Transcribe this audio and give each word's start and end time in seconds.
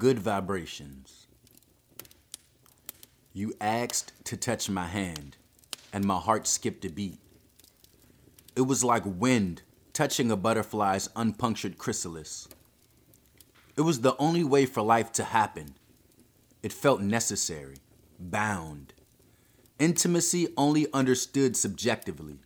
Good 0.00 0.18
vibrations. 0.18 1.26
You 3.34 3.52
asked 3.60 4.14
to 4.24 4.34
touch 4.34 4.70
my 4.70 4.86
hand, 4.86 5.36
and 5.92 6.06
my 6.06 6.16
heart 6.16 6.46
skipped 6.46 6.86
a 6.86 6.90
beat. 6.90 7.18
It 8.56 8.62
was 8.62 8.82
like 8.82 9.02
wind 9.04 9.60
touching 9.92 10.30
a 10.30 10.38
butterfly's 10.38 11.10
unpunctured 11.14 11.76
chrysalis. 11.76 12.48
It 13.76 13.82
was 13.82 14.00
the 14.00 14.16
only 14.16 14.42
way 14.42 14.64
for 14.64 14.80
life 14.80 15.12
to 15.12 15.22
happen. 15.22 15.74
It 16.62 16.72
felt 16.72 17.02
necessary, 17.02 17.76
bound. 18.18 18.94
Intimacy 19.78 20.48
only 20.56 20.90
understood 20.94 21.58
subjectively. 21.58 22.38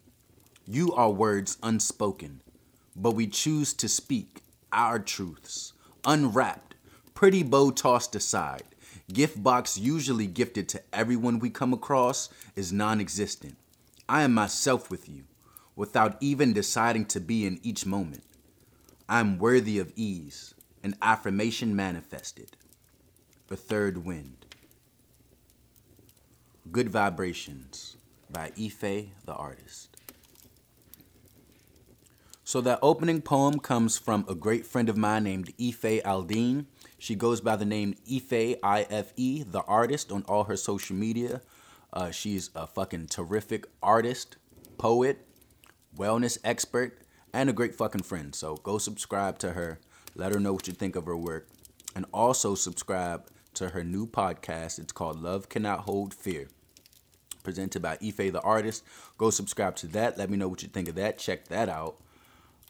You 0.67 0.93
are 0.93 1.11
words 1.13 1.57
unspoken, 1.63 2.43
but 2.97 3.13
we 3.13 3.29
choose 3.29 3.73
to 3.75 3.89
speak 3.89 4.43
our 4.73 4.99
truths, 4.99 5.73
unwrapped, 6.05 6.74
pretty 7.15 7.43
bow 7.43 7.71
tossed 7.71 8.15
aside. 8.15 8.65
Gift 9.13 9.43
box 9.43 9.79
usually 9.79 10.27
gifted 10.27 10.69
to 10.71 10.83
everyone 10.93 11.39
we 11.39 11.51
come 11.51 11.73
across 11.73 12.29
is 12.57 12.73
non 12.73 13.01
existent. 13.01 13.57
I 14.09 14.23
am 14.23 14.35
myself 14.35 14.91
with 14.91 15.09
you, 15.09 15.25
without 15.77 16.17
even 16.21 16.53
deciding 16.53 17.07
to 17.07 17.21
be 17.21 17.47
in 17.47 17.61
each 17.63 17.87
moment. 17.87 18.25
I 19.09 19.21
am 19.21 19.39
worthy 19.39 19.79
of 19.79 19.93
ease, 19.97 20.55
an 20.83 20.97
affirmation 21.01 21.75
manifested. 21.77 22.57
A 23.51 23.57
third 23.57 24.05
wind. 24.05 24.47
Good 26.73 26.89
Vibrations 26.89 27.97
by 28.31 28.51
Ife 28.59 28.81
the 28.81 29.35
artist. 29.35 29.94
So 32.55 32.61
that 32.61 32.79
opening 32.83 33.21
poem 33.21 33.59
comes 33.59 33.99
from 33.99 34.25
a 34.29 34.35
great 34.37 34.65
friend 34.65 34.89
of 34.89 34.97
mine 34.97 35.25
named 35.25 35.53
Ife 35.61 36.01
Aldin. 36.05 36.67
She 37.01 37.17
goes 37.17 37.41
by 37.41 37.57
the 37.57 37.65
name 37.65 37.97
Ife 38.09 38.33
I 38.63 38.87
F 38.89 39.13
E 39.17 39.43
the 39.43 39.63
artist 39.63 40.13
on 40.13 40.23
all 40.29 40.45
her 40.45 40.57
social 40.57 40.95
media. 40.95 41.41
Uh, 41.93 42.13
she's 42.13 42.51
a 42.55 42.69
fucking 42.69 43.09
terrific 43.09 43.67
artist, 43.83 44.37
poet, 44.79 45.27
wellness 45.99 46.39
expert, 46.45 47.03
and 47.33 47.51
a 47.51 47.53
great 47.53 47.75
fucking 47.75 48.05
friend. 48.05 48.33
So 48.37 48.55
go 48.59 48.79
subscribe 48.79 49.41
to 49.41 49.55
her. 49.55 49.81
Let 50.15 50.33
her 50.33 50.39
know 50.39 50.53
what 50.53 50.69
you 50.69 50.75
think 50.75 50.95
of 50.95 51.07
her 51.07 51.17
work. 51.17 51.49
And 51.97 52.07
also 52.15 52.55
subscribe 52.55 53.27
to 53.55 53.71
her 53.71 53.83
new 53.83 54.07
podcast. 54.07 54.79
It's 54.79 54.93
called 54.93 55.21
Love 55.21 55.49
Cannot 55.49 55.81
Hold 55.81 56.15
Fear. 56.15 56.47
Presented 57.43 57.83
by 57.83 57.99
Ife 58.01 58.19
the 58.19 58.41
artist. 58.43 58.85
Go 59.19 59.31
subscribe 59.31 59.75
to 59.75 59.89
that. 59.89 60.17
Let 60.17 60.31
me 60.31 60.37
know 60.37 60.47
what 60.47 60.63
you 60.63 60.69
think 60.69 60.89
of 60.89 60.95
that. 60.95 61.19
Check 61.19 61.49
that 61.49 61.69
out. 61.69 61.97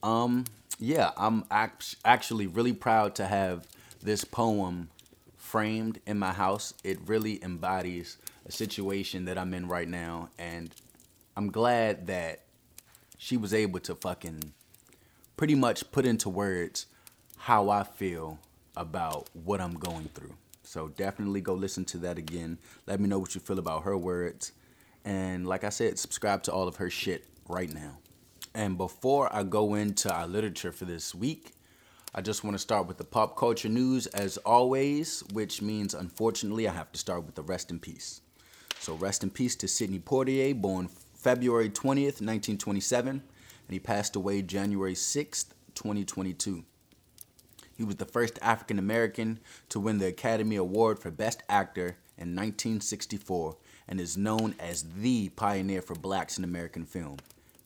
Um, 0.04 0.44
yeah, 0.78 1.12
I'm 1.16 1.44
act- 1.50 1.96
actually 2.04 2.46
really 2.46 2.74
proud 2.74 3.14
to 3.14 3.26
have 3.26 3.66
this 4.02 4.22
poem 4.22 4.90
framed 5.34 5.98
in 6.06 6.18
my 6.18 6.32
house. 6.32 6.74
It 6.84 6.98
really 7.06 7.42
embodies 7.42 8.18
a 8.44 8.52
situation 8.52 9.24
that 9.24 9.38
I'm 9.38 9.54
in 9.54 9.66
right 9.66 9.88
now, 9.88 10.28
and 10.38 10.70
I'm 11.38 11.50
glad 11.50 12.06
that 12.08 12.40
she 13.16 13.38
was 13.38 13.54
able 13.54 13.80
to 13.80 13.94
fucking 13.94 14.52
pretty 15.38 15.54
much 15.54 15.90
put 15.90 16.04
into 16.04 16.28
words 16.28 16.84
how 17.38 17.70
I 17.70 17.82
feel 17.82 18.38
about 18.76 19.30
what 19.32 19.62
I'm 19.62 19.74
going 19.74 20.10
through. 20.12 20.34
So 20.64 20.88
definitely 20.88 21.40
go 21.40 21.54
listen 21.54 21.86
to 21.86 21.98
that 21.98 22.18
again. 22.18 22.58
Let 22.86 23.00
me 23.00 23.08
know 23.08 23.18
what 23.18 23.34
you 23.34 23.40
feel 23.40 23.58
about 23.58 23.84
her 23.84 23.96
words. 23.96 24.52
And 25.02 25.46
like 25.46 25.64
I 25.64 25.70
said, 25.70 25.98
subscribe 25.98 26.42
to 26.42 26.52
all 26.52 26.68
of 26.68 26.76
her 26.76 26.90
shit 26.90 27.24
right 27.48 27.72
now. 27.72 27.98
And 28.54 28.78
before 28.78 29.34
I 29.34 29.42
go 29.42 29.74
into 29.74 30.12
our 30.14 30.28
literature 30.28 30.70
for 30.70 30.84
this 30.84 31.12
week, 31.12 31.54
I 32.14 32.20
just 32.20 32.44
want 32.44 32.54
to 32.54 32.60
start 32.60 32.86
with 32.86 32.98
the 32.98 33.04
pop 33.04 33.36
culture 33.36 33.68
news 33.68 34.06
as 34.06 34.36
always, 34.38 35.24
which 35.32 35.60
means 35.60 35.92
unfortunately 35.92 36.68
I 36.68 36.72
have 36.72 36.92
to 36.92 36.98
start 36.98 37.24
with 37.24 37.34
the 37.34 37.42
rest 37.42 37.72
in 37.72 37.80
peace. 37.80 38.20
So 38.78 38.94
rest 38.94 39.24
in 39.24 39.30
peace 39.30 39.56
to 39.56 39.66
Sidney 39.66 39.98
Poitier, 39.98 40.54
born 40.54 40.88
February 41.14 41.68
20th, 41.68 42.20
1927, 42.22 43.10
and 43.10 43.22
he 43.68 43.80
passed 43.80 44.14
away 44.14 44.40
January 44.40 44.94
6th, 44.94 45.46
2022. 45.74 46.64
He 47.76 47.82
was 47.82 47.96
the 47.96 48.04
first 48.04 48.38
African 48.40 48.78
American 48.78 49.40
to 49.70 49.80
win 49.80 49.98
the 49.98 50.06
Academy 50.06 50.54
Award 50.54 51.00
for 51.00 51.10
Best 51.10 51.42
Actor 51.48 51.96
in 52.16 52.36
1964 52.36 53.56
and 53.88 54.00
is 54.00 54.16
known 54.16 54.54
as 54.60 54.84
the 54.98 55.30
pioneer 55.30 55.82
for 55.82 55.96
blacks 55.96 56.38
in 56.38 56.44
American 56.44 56.84
film. 56.84 57.16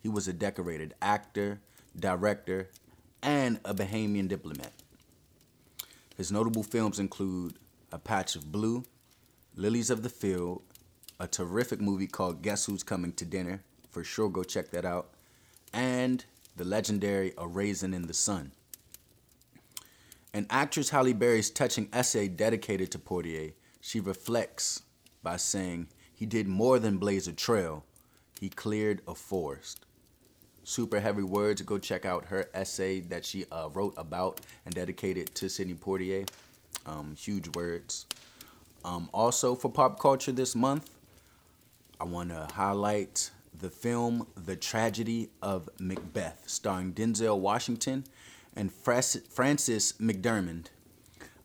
He 0.02 0.08
was 0.08 0.28
a 0.28 0.32
decorated 0.32 0.94
actor, 1.02 1.60
director, 1.98 2.70
and 3.22 3.58
a 3.64 3.74
Bahamian 3.74 4.28
diplomat. 4.28 4.72
His 6.16 6.30
notable 6.30 6.62
films 6.62 6.98
include 6.98 7.54
A 7.92 7.98
Patch 7.98 8.36
of 8.36 8.52
Blue, 8.52 8.84
Lilies 9.54 9.90
of 9.90 10.02
the 10.02 10.08
Field, 10.08 10.62
a 11.18 11.26
terrific 11.26 11.80
movie 11.80 12.06
called 12.06 12.42
Guess 12.42 12.66
Who's 12.66 12.82
Coming 12.82 13.12
to 13.14 13.24
Dinner. 13.24 13.62
For 13.90 14.04
sure, 14.04 14.28
go 14.28 14.44
check 14.44 14.70
that 14.70 14.84
out. 14.84 15.10
And 15.72 16.24
the 16.56 16.64
legendary 16.64 17.34
A 17.36 17.46
Raisin 17.46 17.92
in 17.92 18.06
the 18.06 18.14
Sun. 18.14 18.52
In 20.32 20.46
actress 20.50 20.90
Halle 20.90 21.12
Berry's 21.12 21.50
touching 21.50 21.88
essay 21.92 22.28
dedicated 22.28 22.92
to 22.92 22.98
Poitier, 22.98 23.54
she 23.80 23.98
reflects 23.98 24.82
by 25.22 25.36
saying, 25.36 25.88
He 26.14 26.26
did 26.26 26.46
more 26.46 26.78
than 26.78 26.98
blaze 26.98 27.26
a 27.26 27.32
trail, 27.32 27.84
he 28.40 28.48
cleared 28.48 29.02
a 29.08 29.14
forest 29.14 29.84
super 30.68 31.00
heavy 31.00 31.22
words. 31.22 31.62
Go 31.62 31.78
check 31.78 32.04
out 32.04 32.26
her 32.26 32.48
essay 32.52 33.00
that 33.00 33.24
she 33.24 33.46
uh, 33.50 33.70
wrote 33.72 33.94
about 33.96 34.40
and 34.66 34.74
dedicated 34.74 35.34
to 35.36 35.48
Sidney 35.48 35.74
Poitier. 35.74 36.28
Um, 36.84 37.16
huge 37.16 37.48
words. 37.56 38.06
Um, 38.84 39.08
also, 39.12 39.54
for 39.54 39.70
pop 39.70 39.98
culture 39.98 40.30
this 40.30 40.54
month, 40.54 40.90
I 42.00 42.04
want 42.04 42.30
to 42.30 42.46
highlight 42.52 43.30
the 43.58 43.70
film 43.70 44.26
The 44.36 44.56
Tragedy 44.56 45.30
of 45.42 45.68
Macbeth, 45.80 46.44
starring 46.46 46.92
Denzel 46.92 47.38
Washington 47.38 48.04
and 48.54 48.70
Frances 48.72 49.94
McDermott. 50.00 50.66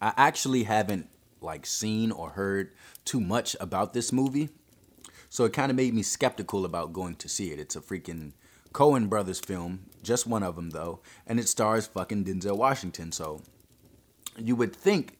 I 0.02 0.14
actually 0.18 0.64
haven't 0.64 1.10
like 1.42 1.66
seen 1.66 2.12
or 2.12 2.32
heard 2.32 2.72
too 3.06 3.20
much 3.20 3.56
about 3.60 3.94
this 3.94 4.12
movie, 4.12 4.50
so 5.30 5.46
it 5.46 5.54
kind 5.54 5.72
of 5.72 5.78
made 5.78 5.94
me 5.94 6.04
skeptical 6.04 6.66
about 6.66 6.94
going 6.94 7.16
to 7.16 7.30
see 7.30 7.52
it. 7.52 7.60
It's 7.60 7.76
a 7.76 7.82
freaking 7.82 8.34
Coen 8.74 9.08
Brothers 9.08 9.40
film, 9.40 9.86
just 10.02 10.28
one 10.28 10.44
of 10.44 10.56
them 10.56 10.72
though, 10.72 11.00
and 11.26 11.40
it 11.40 11.48
stars 11.48 11.88
fucking 11.88 12.26
Denzel 12.26 12.58
Washington. 12.58 13.12
So 13.12 13.42
you 14.38 14.56
would 14.56 14.76
think 14.76 15.20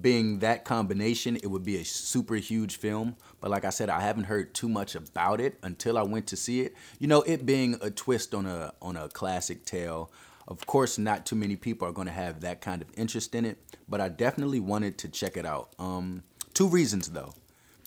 being 0.00 0.40
that 0.40 0.64
combination, 0.64 1.36
it 1.36 1.46
would 1.46 1.64
be 1.64 1.76
a 1.76 1.84
super 1.84 2.34
huge 2.34 2.76
film. 2.76 3.16
But 3.40 3.50
like 3.50 3.64
I 3.64 3.70
said, 3.70 3.88
I 3.88 4.00
haven't 4.00 4.24
heard 4.24 4.54
too 4.54 4.68
much 4.68 4.94
about 4.94 5.40
it 5.40 5.58
until 5.62 5.96
I 5.96 6.02
went 6.02 6.26
to 6.28 6.36
see 6.36 6.60
it. 6.60 6.74
You 6.98 7.06
know, 7.06 7.22
it 7.22 7.46
being 7.46 7.76
a 7.80 7.90
twist 7.90 8.34
on 8.34 8.46
a 8.46 8.72
on 8.82 8.96
a 8.96 9.08
classic 9.08 9.64
tale. 9.64 10.10
Of 10.48 10.66
course, 10.66 10.96
not 10.96 11.26
too 11.26 11.34
many 11.34 11.56
people 11.56 11.88
are 11.88 11.92
going 11.92 12.06
to 12.06 12.12
have 12.12 12.40
that 12.42 12.60
kind 12.60 12.80
of 12.80 12.88
interest 12.96 13.34
in 13.34 13.44
it, 13.44 13.58
but 13.88 14.00
I 14.00 14.08
definitely 14.08 14.60
wanted 14.60 14.96
to 14.98 15.08
check 15.08 15.36
it 15.36 15.44
out. 15.44 15.70
Um, 15.78 16.22
two 16.54 16.68
reasons 16.68 17.10
though. 17.10 17.34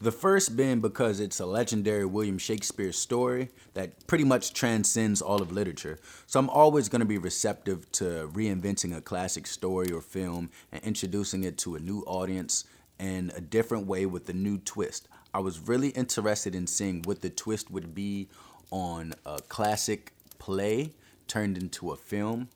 The 0.01 0.13
first 0.13 0.55
being 0.55 0.79
because 0.79 1.19
it's 1.19 1.41
a 1.41 1.45
legendary 1.45 2.05
William 2.05 2.37
Shakespeare 2.37 2.93
story 2.93 3.49
that 3.73 4.07
pretty 4.07 4.23
much 4.23 4.53
transcends 4.53 5.21
all 5.21 5.41
of 5.41 5.51
literature. 5.51 5.99
So 6.25 6.39
I'm 6.39 6.49
always 6.49 6.87
going 6.87 7.01
to 7.01 7.05
be 7.05 7.17
receptive 7.17 7.91
to 7.93 8.31
reinventing 8.31 8.95
a 8.95 9.01
classic 9.01 9.45
story 9.45 9.91
or 9.91 9.99
film 9.99 10.51
and 10.71 10.81
introducing 10.85 11.43
it 11.43 11.57
to 11.59 11.75
a 11.75 11.79
new 11.79 11.99
audience 12.07 12.63
in 12.97 13.33
a 13.35 13.41
different 13.41 13.87
way 13.87 14.05
with 14.05 14.29
a 14.29 14.33
new 14.33 14.57
twist. 14.59 15.09
I 15.33 15.39
was 15.39 15.59
really 15.59 15.89
interested 15.89 16.55
in 16.55 16.65
seeing 16.65 17.01
what 17.03 17.21
the 17.21 17.29
twist 17.29 17.69
would 17.69 17.93
be 17.93 18.29
on 18.71 19.15
a 19.25 19.41
classic 19.49 20.13
play 20.37 20.93
turned 21.27 21.57
into 21.57 21.91
a 21.91 21.97
film. 21.97 22.47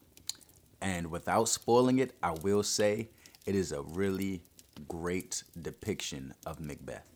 And 0.82 1.12
without 1.12 1.50
spoiling 1.50 2.00
it, 2.00 2.14
I 2.24 2.32
will 2.32 2.64
say 2.64 3.10
it 3.46 3.54
is 3.54 3.74
a 3.74 3.82
really 3.82 4.44
great 4.88 5.44
depiction 5.62 6.36
of 6.46 6.62
Macbeth. 6.62 7.13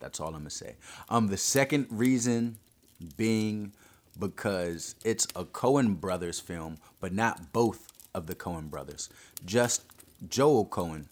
That's 0.00 0.20
all 0.20 0.28
I'm 0.28 0.34
gonna 0.34 0.50
say. 0.50 0.76
Um, 1.08 1.28
the 1.28 1.36
second 1.36 1.86
reason 1.90 2.58
being 3.16 3.72
because 4.18 4.94
it's 5.04 5.26
a 5.34 5.44
Coen 5.44 6.00
Brothers 6.00 6.40
film, 6.40 6.78
but 7.00 7.12
not 7.12 7.52
both 7.52 7.92
of 8.14 8.26
the 8.26 8.34
Coen 8.34 8.70
brothers, 8.70 9.08
just 9.44 9.82
Joel 10.28 10.66
Coen. 10.66 11.06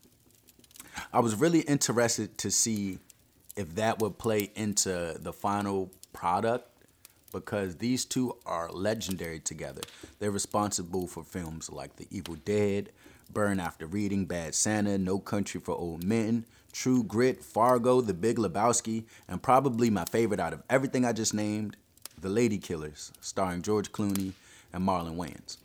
I 1.13 1.21
was 1.21 1.35
really 1.35 1.61
interested 1.61 2.39
to 2.39 2.51
see 2.51 2.99
if 3.57 3.75
that 3.75 3.99
would 3.99 4.19
play 4.19 4.51
into 4.55 5.17
the 5.19 5.33
final 5.33 5.91
product 6.13 6.69
because 7.33 7.77
these 7.77 8.05
two 8.05 8.37
are 8.45 8.71
legendary 8.71 9.41
together. 9.41 9.81
They're 10.19 10.31
responsible 10.31 11.07
for 11.07 11.25
films 11.25 11.71
like 11.71 11.97
The 11.97 12.07
Evil 12.11 12.37
Dead, 12.45 12.91
Burn 13.33 13.59
After 13.59 13.87
Reading, 13.87 14.27
Bad 14.27 14.55
Santa, 14.55 14.99
No 14.99 15.19
Country 15.19 15.61
for 15.61 15.75
Old 15.75 16.05
Men, 16.05 16.45
True 16.73 17.05
Grit, 17.05 17.43
Fargo, 17.43 18.01
The 18.01 18.15
Big 18.15 18.39
Lebowski, 18.39 19.05
and 19.29 19.43
probably 19.43 19.91
my 19.91 20.05
favorite 20.07 20.41
out 20.41 20.53
of 20.53 20.63
everything 20.71 21.05
I 21.05 21.13
just 21.13 21.35
named, 21.35 21.77
The 22.21 22.29
Lady 22.29 22.59
Killers, 22.59 23.13
starring 23.21 23.63
George 23.63 23.93
Clooney 23.93 24.33
and 24.73 24.87
Marlon 24.87 25.17
Wayans. 25.17 25.59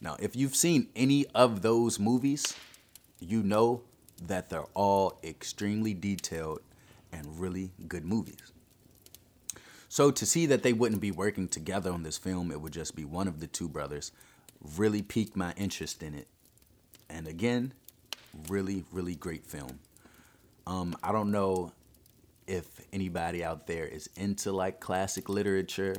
Now, 0.00 0.16
if 0.18 0.34
you've 0.34 0.56
seen 0.56 0.88
any 0.96 1.26
of 1.34 1.62
those 1.62 1.98
movies, 1.98 2.54
you 3.20 3.42
know 3.42 3.82
that 4.26 4.48
they're 4.48 4.64
all 4.74 5.18
extremely 5.22 5.94
detailed 5.94 6.60
and 7.12 7.40
really 7.40 7.70
good 7.86 8.04
movies. 8.04 8.52
So 9.88 10.10
to 10.10 10.26
see 10.26 10.46
that 10.46 10.62
they 10.62 10.72
wouldn't 10.72 11.00
be 11.00 11.10
working 11.10 11.48
together 11.48 11.90
on 11.90 12.02
this 12.02 12.18
film, 12.18 12.50
it 12.50 12.60
would 12.60 12.72
just 12.72 12.94
be 12.94 13.04
one 13.04 13.26
of 13.26 13.40
the 13.40 13.46
two 13.46 13.68
brothers, 13.68 14.12
really 14.76 15.02
piqued 15.02 15.36
my 15.36 15.52
interest 15.56 16.02
in 16.02 16.14
it. 16.14 16.28
And 17.08 17.26
again, 17.26 17.72
really, 18.48 18.84
really 18.92 19.14
great 19.14 19.46
film. 19.46 19.78
Um, 20.68 20.94
I 21.02 21.12
don't 21.12 21.30
know 21.30 21.72
if 22.46 22.66
anybody 22.92 23.42
out 23.42 23.66
there 23.66 23.86
is 23.86 24.10
into 24.16 24.52
like 24.52 24.80
classic 24.80 25.30
literature, 25.30 25.96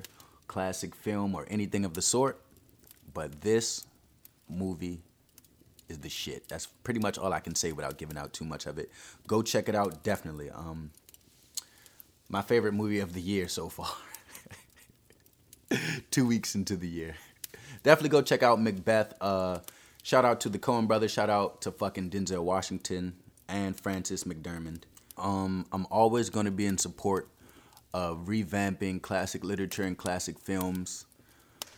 classic 0.48 0.94
film, 0.94 1.34
or 1.34 1.48
anything 1.50 1.86
of 1.86 1.96
the 1.96 2.04
sort, 2.04 2.40
but 3.12 3.42
this 3.42 3.88
movie 4.48 5.02
is 5.88 5.98
the 5.98 6.10
shit. 6.10 6.48
That's 6.48 6.68
pretty 6.68 7.00
much 7.00 7.18
all 7.18 7.34
I 7.34 7.40
can 7.40 7.56
say 7.56 7.72
without 7.72 7.98
giving 7.98 8.16
out 8.16 8.32
too 8.32 8.46
much 8.46 8.68
of 8.68 8.78
it. 8.78 8.92
Go 9.26 9.42
check 9.42 9.70
it 9.70 9.74
out, 9.74 10.04
definitely. 10.04 10.52
Um, 10.52 10.92
my 12.30 12.44
favorite 12.44 12.74
movie 12.74 13.00
of 13.00 13.14
the 13.14 13.22
year 13.22 13.48
so 13.48 13.70
far. 13.70 13.90
Two 16.12 16.28
weeks 16.28 16.54
into 16.54 16.76
the 16.76 16.88
year. 16.88 17.16
Definitely 17.82 18.10
go 18.10 18.22
check 18.22 18.44
out 18.44 18.62
Macbeth. 18.62 19.16
Uh, 19.20 19.60
shout 20.04 20.26
out 20.26 20.42
to 20.42 20.50
the 20.50 20.60
Coen 20.60 20.88
brothers. 20.88 21.10
Shout 21.10 21.32
out 21.32 21.60
to 21.64 21.72
fucking 21.72 22.12
Denzel 22.12 22.44
Washington 22.44 23.16
and 23.50 23.78
Frances 23.78 24.24
McDermott. 24.24 24.84
Um, 25.18 25.66
I'm 25.74 25.86
always 25.92 26.30
going 26.30 26.46
to 26.46 26.52
be 26.52 26.66
in 26.66 26.78
support 26.78 27.30
of 27.94 28.28
revamping 28.28 29.02
classic 29.02 29.44
literature 29.44 29.84
and 29.84 29.98
classic 29.98 30.40
films 30.40 31.06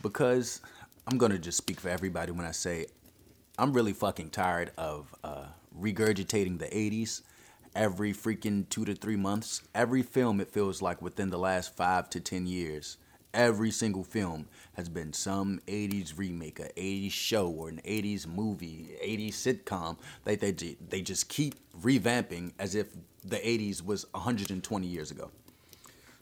because 0.02 0.60
I'm 1.06 1.18
going 1.18 1.32
to 1.32 1.38
just 1.38 1.58
speak 1.58 1.80
for 1.80 1.88
everybody 1.88 2.30
when 2.30 2.46
I 2.46 2.52
say 2.52 2.86
I'm 3.58 3.72
really 3.72 3.92
fucking 3.92 4.30
tired 4.30 4.70
of 4.76 5.12
uh, 5.24 5.46
regurgitating 5.80 6.58
the 6.58 6.66
80s 6.66 7.22
every 7.74 8.12
freaking 8.12 8.68
two 8.68 8.84
to 8.84 8.94
three 8.94 9.16
months. 9.16 9.62
Every 9.74 10.02
film, 10.02 10.40
it 10.40 10.50
feels 10.50 10.82
like 10.82 11.00
within 11.00 11.30
the 11.30 11.38
last 11.38 11.76
five 11.76 12.10
to 12.10 12.20
10 12.20 12.46
years, 12.46 12.98
every 13.34 13.70
single 13.70 14.04
film 14.04 14.46
has 14.74 14.88
been 14.88 15.12
some 15.12 15.60
80s 15.66 16.16
remake, 16.16 16.60
a 16.60 16.68
80s 16.78 17.12
show, 17.12 17.48
or 17.48 17.68
an 17.68 17.80
80s 17.84 18.26
movie, 18.26 18.96
80s 19.02 19.32
sitcom. 19.32 19.96
They, 20.24 20.36
they, 20.36 20.52
they 20.88 21.02
just 21.02 21.28
keep 21.28 21.54
revamping 21.80 22.52
as 22.58 22.74
if 22.74 22.88
the 23.24 23.36
80s 23.36 23.84
was 23.84 24.06
120 24.12 24.86
years 24.86 25.10
ago. 25.10 25.30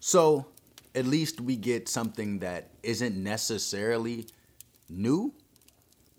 So 0.00 0.46
at 0.94 1.06
least 1.06 1.40
we 1.40 1.56
get 1.56 1.88
something 1.88 2.38
that 2.40 2.70
isn't 2.82 3.16
necessarily 3.16 4.26
new, 4.88 5.32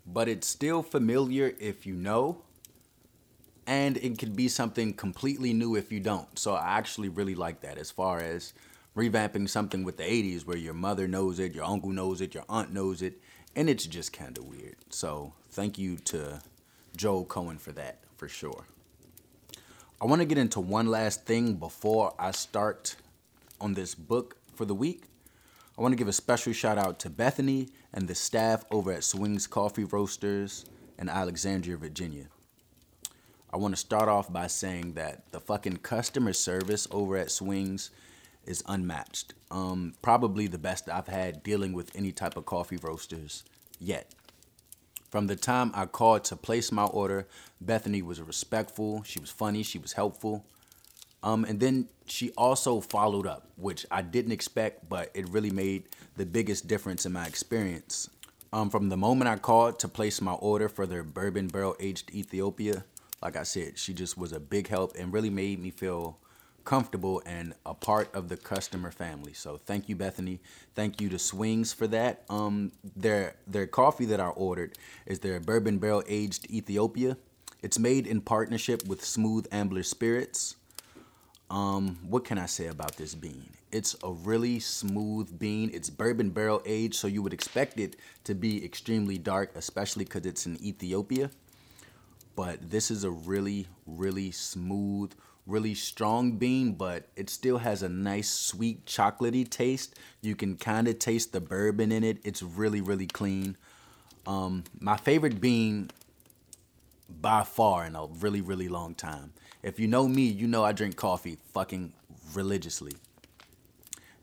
but 0.06 0.28
it's 0.28 0.46
still 0.46 0.82
familiar 0.82 1.54
if 1.58 1.86
you 1.86 1.94
know 1.94 2.42
and 3.66 3.96
it 3.98 4.18
could 4.18 4.34
be 4.34 4.48
something 4.48 4.92
completely 4.92 5.52
new 5.52 5.76
if 5.76 5.92
you 5.92 6.00
don't. 6.00 6.38
So 6.38 6.54
I 6.54 6.78
actually 6.78 7.08
really 7.08 7.34
like 7.34 7.60
that 7.60 7.78
as 7.78 7.90
far 7.90 8.18
as 8.18 8.52
revamping 8.96 9.48
something 9.48 9.84
with 9.84 9.96
the 9.96 10.02
80s 10.02 10.46
where 10.46 10.56
your 10.56 10.74
mother 10.74 11.08
knows 11.08 11.38
it, 11.38 11.54
your 11.54 11.64
uncle 11.64 11.90
knows 11.90 12.20
it, 12.20 12.34
your 12.34 12.44
aunt 12.48 12.72
knows 12.72 13.02
it, 13.02 13.20
and 13.56 13.68
it's 13.68 13.86
just 13.86 14.12
kind 14.12 14.36
of 14.38 14.44
weird. 14.44 14.76
So 14.90 15.32
thank 15.50 15.78
you 15.78 15.96
to 15.96 16.40
Joel 16.96 17.24
Coen 17.24 17.58
for 17.58 17.72
that, 17.72 18.00
for 18.16 18.28
sure. 18.28 18.64
I 20.00 20.06
want 20.06 20.20
to 20.20 20.26
get 20.26 20.38
into 20.38 20.60
one 20.60 20.88
last 20.88 21.26
thing 21.26 21.54
before 21.54 22.12
I 22.18 22.32
start 22.32 22.96
on 23.60 23.74
this 23.74 23.94
book 23.94 24.36
for 24.54 24.64
the 24.64 24.74
week. 24.74 25.04
I 25.78 25.80
want 25.80 25.92
to 25.92 25.96
give 25.96 26.08
a 26.08 26.12
special 26.12 26.52
shout 26.52 26.76
out 26.76 26.98
to 27.00 27.10
Bethany 27.10 27.68
and 27.94 28.08
the 28.08 28.14
staff 28.14 28.64
over 28.70 28.92
at 28.92 29.04
Swings 29.04 29.46
Coffee 29.46 29.84
Roasters 29.84 30.66
in 30.98 31.08
Alexandria, 31.08 31.76
Virginia. 31.76 32.26
I 33.52 33.58
want 33.58 33.74
to 33.74 33.80
start 33.80 34.08
off 34.08 34.32
by 34.32 34.48
saying 34.48 34.94
that 34.94 35.30
the 35.30 35.40
fucking 35.40 35.78
customer 35.78 36.32
service 36.32 36.88
over 36.90 37.16
at 37.16 37.30
Swings 37.30 37.90
is 38.46 38.62
unmatched. 38.66 39.34
Um, 39.50 39.94
probably 40.02 40.46
the 40.46 40.58
best 40.58 40.88
I've 40.88 41.08
had 41.08 41.42
dealing 41.42 41.72
with 41.72 41.94
any 41.94 42.12
type 42.12 42.36
of 42.36 42.46
coffee 42.46 42.76
roasters 42.76 43.44
yet. 43.78 44.14
From 45.10 45.26
the 45.26 45.36
time 45.36 45.70
I 45.74 45.84
called 45.86 46.24
to 46.24 46.36
place 46.36 46.72
my 46.72 46.84
order, 46.84 47.26
Bethany 47.60 48.00
was 48.00 48.20
respectful, 48.20 49.02
she 49.02 49.20
was 49.20 49.30
funny, 49.30 49.62
she 49.62 49.78
was 49.78 49.92
helpful. 49.92 50.44
Um, 51.22 51.44
and 51.44 51.60
then 51.60 51.88
she 52.06 52.30
also 52.32 52.80
followed 52.80 53.26
up, 53.26 53.48
which 53.56 53.86
I 53.90 54.02
didn't 54.02 54.32
expect, 54.32 54.88
but 54.88 55.10
it 55.14 55.28
really 55.28 55.50
made 55.50 55.84
the 56.16 56.26
biggest 56.26 56.66
difference 56.66 57.06
in 57.06 57.12
my 57.12 57.26
experience. 57.26 58.08
Um, 58.52 58.70
from 58.70 58.88
the 58.88 58.96
moment 58.96 59.30
I 59.30 59.36
called 59.36 59.78
to 59.80 59.88
place 59.88 60.20
my 60.20 60.32
order 60.32 60.68
for 60.68 60.86
their 60.86 61.02
bourbon 61.02 61.48
barrel 61.48 61.76
aged 61.78 62.10
Ethiopia, 62.14 62.84
like 63.22 63.36
I 63.36 63.44
said, 63.44 63.78
she 63.78 63.94
just 63.94 64.18
was 64.18 64.32
a 64.32 64.40
big 64.40 64.68
help 64.68 64.96
and 64.96 65.12
really 65.12 65.30
made 65.30 65.60
me 65.60 65.70
feel 65.70 66.18
comfortable 66.64 67.22
and 67.26 67.54
a 67.66 67.74
part 67.74 68.14
of 68.14 68.28
the 68.28 68.36
customer 68.36 68.90
family. 68.90 69.32
So 69.32 69.56
thank 69.56 69.88
you, 69.88 69.96
Bethany. 69.96 70.40
Thank 70.74 71.00
you 71.00 71.08
to 71.10 71.18
Swings 71.18 71.72
for 71.72 71.86
that. 71.88 72.24
Um, 72.30 72.72
their 72.96 73.34
their 73.46 73.66
coffee 73.66 74.06
that 74.06 74.20
I 74.20 74.28
ordered 74.28 74.78
is 75.06 75.20
their 75.20 75.40
bourbon 75.40 75.78
barrel 75.78 76.02
aged 76.06 76.50
Ethiopia. 76.50 77.16
It's 77.62 77.78
made 77.78 78.06
in 78.06 78.20
partnership 78.20 78.86
with 78.86 79.04
Smooth 79.04 79.46
Ambler 79.52 79.82
Spirits. 79.84 80.56
Um, 81.50 81.98
what 82.08 82.24
can 82.24 82.38
I 82.38 82.46
say 82.46 82.66
about 82.66 82.96
this 82.96 83.14
bean? 83.14 83.50
It's 83.70 83.94
a 84.02 84.10
really 84.10 84.58
smooth 84.58 85.38
bean. 85.38 85.70
It's 85.72 85.90
bourbon 85.90 86.30
barrel 86.30 86.62
aged, 86.66 86.94
so 86.94 87.06
you 87.06 87.22
would 87.22 87.32
expect 87.32 87.78
it 87.78 87.96
to 88.24 88.34
be 88.34 88.64
extremely 88.64 89.18
dark, 89.18 89.52
especially 89.54 90.04
because 90.04 90.26
it's 90.26 90.46
in 90.46 90.62
Ethiopia 90.64 91.30
but 92.34 92.70
this 92.70 92.90
is 92.90 93.04
a 93.04 93.10
really, 93.10 93.66
really 93.86 94.30
smooth, 94.30 95.12
really 95.46 95.74
strong 95.74 96.32
bean, 96.32 96.72
but 96.72 97.08
it 97.16 97.28
still 97.28 97.58
has 97.58 97.82
a 97.82 97.88
nice 97.88 98.28
sweet 98.28 98.86
chocolatey 98.86 99.48
taste. 99.48 99.98
You 100.20 100.36
can 100.36 100.56
kind 100.56 100.88
of 100.88 100.98
taste 100.98 101.32
the 101.32 101.40
bourbon 101.40 101.90
in 101.90 102.04
it. 102.04 102.18
It's 102.24 102.42
really, 102.42 102.80
really 102.80 103.06
clean. 103.06 103.56
Um, 104.26 104.64
my 104.78 104.96
favorite 104.96 105.40
bean 105.40 105.90
by 107.20 107.42
far 107.42 107.84
in 107.84 107.96
a 107.96 108.06
really, 108.06 108.40
really 108.40 108.68
long 108.68 108.94
time. 108.94 109.32
If 109.62 109.78
you 109.78 109.86
know 109.86 110.08
me, 110.08 110.22
you 110.22 110.46
know 110.46 110.64
I 110.64 110.72
drink 110.72 110.96
coffee 110.96 111.38
fucking 111.52 111.92
religiously. 112.34 112.92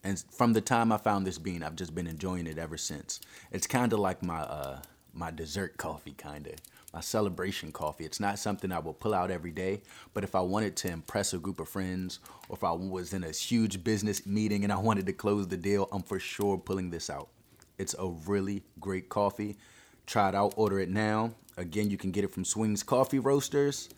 And 0.03 0.23
from 0.31 0.53
the 0.53 0.61
time 0.61 0.91
I 0.91 0.97
found 0.97 1.27
this 1.27 1.37
bean, 1.37 1.61
I've 1.61 1.75
just 1.75 1.93
been 1.93 2.07
enjoying 2.07 2.47
it 2.47 2.57
ever 2.57 2.77
since. 2.77 3.19
It's 3.51 3.67
kind 3.67 3.91
of 3.91 3.99
like 3.99 4.23
my 4.23 4.39
uh, 4.39 4.79
my 5.13 5.31
dessert 5.31 5.77
coffee, 5.77 6.13
kind 6.13 6.47
of 6.47 6.53
my 6.93 7.01
celebration 7.01 7.71
coffee. 7.71 8.05
It's 8.05 8.19
not 8.19 8.39
something 8.39 8.71
I 8.71 8.79
will 8.79 8.93
pull 8.93 9.13
out 9.13 9.31
every 9.31 9.51
day, 9.51 9.81
but 10.13 10.23
if 10.23 10.35
I 10.35 10.41
wanted 10.41 10.75
to 10.77 10.91
impress 10.91 11.33
a 11.33 11.37
group 11.37 11.59
of 11.59 11.69
friends 11.69 12.19
or 12.47 12.55
if 12.55 12.63
I 12.63 12.71
was 12.71 13.13
in 13.13 13.23
a 13.23 13.31
huge 13.31 13.83
business 13.83 14.25
meeting 14.25 14.63
and 14.63 14.73
I 14.73 14.77
wanted 14.79 15.05
to 15.05 15.13
close 15.13 15.47
the 15.47 15.57
deal, 15.57 15.87
I'm 15.91 16.03
for 16.03 16.19
sure 16.19 16.57
pulling 16.57 16.89
this 16.89 17.09
out. 17.09 17.29
It's 17.77 17.95
a 17.97 18.07
really 18.07 18.63
great 18.79 19.09
coffee. 19.09 19.57
Try 20.05 20.29
it 20.29 20.35
out, 20.35 20.53
order 20.57 20.79
it 20.79 20.89
now. 20.89 21.31
Again, 21.57 21.89
you 21.89 21.97
can 21.97 22.11
get 22.11 22.23
it 22.23 22.31
from 22.31 22.45
Swings 22.45 22.83
Coffee 22.83 23.19
Roasters 23.19 23.89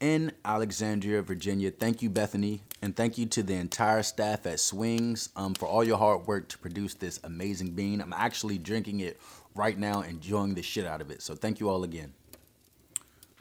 in 0.00 0.32
Alexandria, 0.44 1.22
Virginia. 1.22 1.70
Thank 1.70 2.02
you, 2.02 2.10
Bethany, 2.10 2.62
and 2.82 2.94
thank 2.94 3.16
you 3.16 3.26
to 3.26 3.42
the 3.42 3.54
entire 3.54 4.02
staff 4.02 4.46
at 4.46 4.60
Swings 4.60 5.30
um, 5.36 5.54
for 5.54 5.66
all 5.66 5.84
your 5.84 5.98
hard 5.98 6.26
work 6.26 6.48
to 6.48 6.58
produce 6.58 6.94
this 6.94 7.20
amazing 7.24 7.70
bean. 7.70 8.00
I'm 8.00 8.12
actually 8.12 8.58
drinking 8.58 9.00
it 9.00 9.20
right 9.56 9.78
now, 9.78 10.02
enjoying 10.02 10.54
the 10.54 10.62
shit 10.62 10.86
out 10.86 11.00
of 11.00 11.10
it. 11.10 11.22
So 11.22 11.34
thank 11.34 11.60
you 11.60 11.68
all 11.68 11.84
again. 11.84 12.12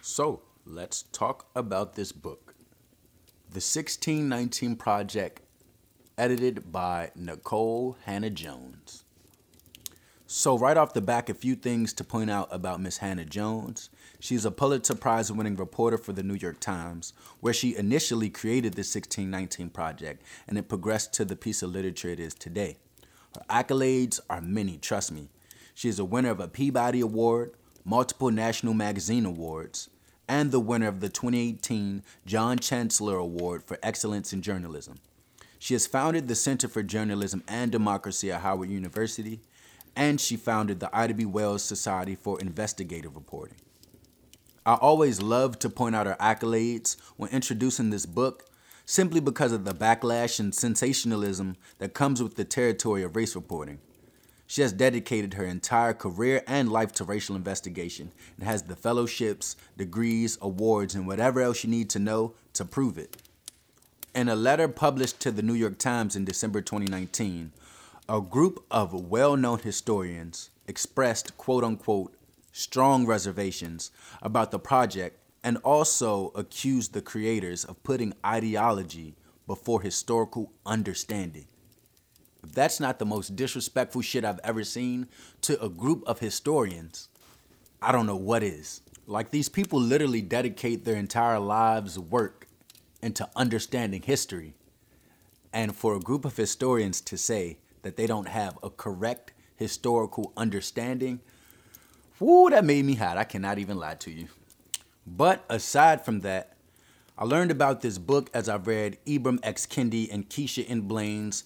So 0.01 0.41
let's 0.65 1.03
talk 1.11 1.47
about 1.55 1.95
this 1.95 2.11
book, 2.11 2.55
The 3.49 3.61
1619 3.61 4.75
Project, 4.75 5.41
edited 6.17 6.71
by 6.71 7.11
Nikole 7.19 7.95
Hannah-Jones. 8.05 9.03
So, 10.27 10.57
right 10.57 10.75
off 10.75 10.93
the 10.93 11.01
back, 11.01 11.29
a 11.29 11.35
few 11.35 11.55
things 11.55 11.93
to 11.93 12.03
point 12.03 12.31
out 12.31 12.47
about 12.49 12.81
Miss 12.81 12.97
Hannah-Jones. 12.97 13.91
She's 14.19 14.43
a 14.43 14.49
Pulitzer 14.49 14.95
Prize 14.95 15.31
winning 15.31 15.55
reporter 15.55 15.99
for 15.99 16.13
the 16.13 16.23
New 16.23 16.33
York 16.33 16.59
Times, 16.59 17.13
where 17.41 17.53
she 17.53 17.75
initially 17.75 18.31
created 18.31 18.73
the 18.73 18.79
1619 18.79 19.69
Project 19.69 20.23
and 20.47 20.57
it 20.57 20.67
progressed 20.67 21.13
to 21.13 21.25
the 21.25 21.35
piece 21.35 21.61
of 21.61 21.69
literature 21.69 22.09
it 22.09 22.19
is 22.19 22.33
today. 22.33 22.77
Her 23.35 23.41
accolades 23.51 24.19
are 24.27 24.41
many, 24.41 24.79
trust 24.79 25.11
me. 25.11 25.29
She 25.75 25.89
is 25.89 25.99
a 25.99 26.05
winner 26.05 26.29
of 26.29 26.39
a 26.39 26.47
Peabody 26.47 27.01
Award, 27.01 27.51
multiple 27.83 28.31
National 28.31 28.73
Magazine 28.73 29.25
Awards, 29.25 29.89
and 30.25 30.49
the 30.49 30.59
winner 30.59 30.87
of 30.87 31.01
the 31.01 31.09
2018 31.09 32.01
John 32.25 32.57
Chancellor 32.59 33.17
Award 33.17 33.61
for 33.61 33.77
Excellence 33.83 34.31
in 34.31 34.41
Journalism. 34.41 34.99
She 35.59 35.73
has 35.73 35.85
founded 35.85 36.29
the 36.29 36.35
Center 36.35 36.69
for 36.69 36.81
Journalism 36.81 37.43
and 37.45 37.73
Democracy 37.73 38.31
at 38.31 38.39
Howard 38.39 38.69
University, 38.69 39.41
and 39.97 40.21
she 40.21 40.37
founded 40.37 40.79
the 40.79 40.95
Ida 40.95 41.13
B. 41.13 41.25
Wells 41.25 41.61
Society 41.61 42.15
for 42.15 42.39
Investigative 42.39 43.13
Reporting. 43.13 43.57
I 44.65 44.75
always 44.75 45.21
love 45.21 45.59
to 45.59 45.69
point 45.69 45.93
out 45.93 46.07
her 46.07 46.15
accolades 46.21 46.95
when 47.17 47.31
introducing 47.31 47.89
this 47.89 48.05
book 48.05 48.45
simply 48.85 49.19
because 49.19 49.51
of 49.51 49.65
the 49.65 49.73
backlash 49.73 50.39
and 50.39 50.55
sensationalism 50.55 51.57
that 51.79 51.93
comes 51.93 52.23
with 52.23 52.35
the 52.35 52.45
territory 52.45 53.03
of 53.03 53.17
race 53.17 53.35
reporting. 53.35 53.79
She 54.47 54.61
has 54.61 54.73
dedicated 54.73 55.33
her 55.33 55.45
entire 55.45 55.93
career 55.93 56.43
and 56.47 56.71
life 56.71 56.91
to 56.93 57.03
racial 57.03 57.35
investigation 57.35 58.11
and 58.37 58.47
has 58.47 58.63
the 58.63 58.75
fellowships, 58.75 59.55
degrees, 59.77 60.37
awards, 60.41 60.93
and 60.93 61.07
whatever 61.07 61.41
else 61.41 61.63
you 61.63 61.69
need 61.69 61.89
to 61.91 61.99
know 61.99 62.33
to 62.53 62.65
prove 62.65 62.97
it. 62.97 63.17
In 64.13 64.29
a 64.29 64.35
letter 64.35 64.67
published 64.67 65.19
to 65.21 65.31
the 65.31 65.41
New 65.41 65.53
York 65.53 65.77
Times 65.77 66.15
in 66.15 66.25
December 66.25 66.61
2019, 66.61 67.51
a 68.07 68.21
group 68.21 68.63
of 68.69 68.93
well 68.93 69.35
known 69.35 69.59
historians 69.59 70.51
expressed 70.67 71.37
quote 71.37 71.63
unquote 71.63 72.13
strong 72.51 73.05
reservations 73.05 73.91
about 74.21 74.51
the 74.51 74.59
project 74.59 75.19
and 75.43 75.57
also 75.57 76.31
accused 76.35 76.93
the 76.93 77.01
creators 77.01 77.65
of 77.65 77.83
putting 77.83 78.13
ideology 78.25 79.15
before 79.47 79.81
historical 79.81 80.51
understanding. 80.65 81.45
If 82.45 82.51
that's 82.51 82.79
not 82.79 82.99
the 82.99 83.05
most 83.07 83.35
disrespectful 83.35 84.03
shit 84.03 84.23
I've 84.23 84.39
ever 84.43 84.63
seen 84.63 85.07
to 85.41 85.59
a 85.63 85.67
group 85.67 86.03
of 86.05 86.19
historians, 86.19 87.09
I 87.81 87.91
don't 87.91 88.05
know 88.05 88.15
what 88.15 88.43
is. 88.43 88.81
Like 89.07 89.31
these 89.31 89.49
people 89.49 89.79
literally 89.79 90.21
dedicate 90.21 90.85
their 90.85 90.95
entire 90.95 91.39
lives' 91.39 91.97
work 91.97 92.47
into 93.01 93.27
understanding 93.35 94.03
history. 94.03 94.53
And 95.51 95.75
for 95.75 95.95
a 95.95 95.99
group 95.99 96.23
of 96.23 96.37
historians 96.37 97.01
to 97.01 97.17
say 97.17 97.57
that 97.81 97.97
they 97.97 98.05
don't 98.05 98.27
have 98.27 98.59
a 98.61 98.69
correct 98.69 99.33
historical 99.55 100.31
understanding, 100.37 101.21
whoo, 102.19 102.51
that 102.51 102.63
made 102.63 102.85
me 102.85 102.93
hot. 102.93 103.17
I 103.17 103.23
cannot 103.23 103.57
even 103.57 103.77
lie 103.77 103.95
to 103.95 104.11
you. 104.11 104.27
But 105.07 105.43
aside 105.49 106.05
from 106.05 106.19
that, 106.19 106.53
I 107.17 107.23
learned 107.23 107.49
about 107.49 107.81
this 107.81 107.97
book 107.97 108.29
as 108.35 108.47
I 108.47 108.57
read 108.57 108.99
Ibram 109.07 109.39
X. 109.41 109.65
Kendi 109.65 110.13
and 110.13 110.29
Keisha 110.29 110.69
N. 110.69 110.81
Blain's 110.81 111.43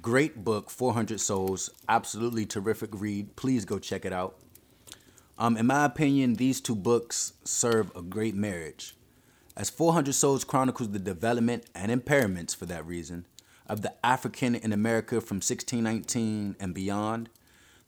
Great 0.00 0.44
book, 0.44 0.70
400 0.70 1.20
Souls. 1.20 1.70
Absolutely 1.88 2.46
terrific 2.46 2.90
read. 2.92 3.36
Please 3.36 3.64
go 3.64 3.78
check 3.78 4.04
it 4.04 4.12
out. 4.12 4.36
Um, 5.38 5.56
in 5.56 5.66
my 5.66 5.84
opinion, 5.84 6.34
these 6.34 6.60
two 6.60 6.74
books 6.74 7.34
serve 7.44 7.94
a 7.94 8.02
great 8.02 8.34
marriage. 8.34 8.96
As 9.56 9.70
400 9.70 10.14
Souls 10.14 10.44
chronicles 10.44 10.90
the 10.90 10.98
development 10.98 11.66
and 11.74 11.92
impairments, 11.92 12.56
for 12.56 12.66
that 12.66 12.86
reason, 12.86 13.26
of 13.66 13.82
the 13.82 13.94
African 14.04 14.54
in 14.54 14.72
America 14.72 15.20
from 15.20 15.36
1619 15.36 16.56
and 16.58 16.74
beyond, 16.74 17.28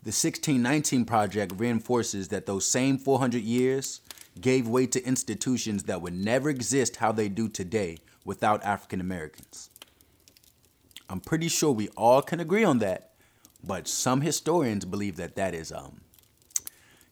the 0.02 0.08
1619 0.08 1.04
Project 1.04 1.52
reinforces 1.56 2.28
that 2.28 2.46
those 2.46 2.66
same 2.66 2.98
400 2.98 3.42
years 3.42 4.00
gave 4.40 4.68
way 4.68 4.86
to 4.86 5.04
institutions 5.04 5.84
that 5.84 6.02
would 6.02 6.14
never 6.14 6.50
exist 6.50 6.96
how 6.96 7.10
they 7.10 7.28
do 7.28 7.48
today 7.48 7.98
without 8.24 8.62
African 8.64 9.00
Americans. 9.00 9.70
I'm 11.08 11.20
pretty 11.20 11.48
sure 11.48 11.70
we 11.72 11.88
all 11.90 12.22
can 12.22 12.40
agree 12.40 12.64
on 12.64 12.78
that, 12.80 13.12
but 13.62 13.86
some 13.86 14.20
historians 14.20 14.84
believe 14.84 15.16
that 15.16 15.36
that 15.36 15.54
is 15.54 15.72
um 15.72 16.00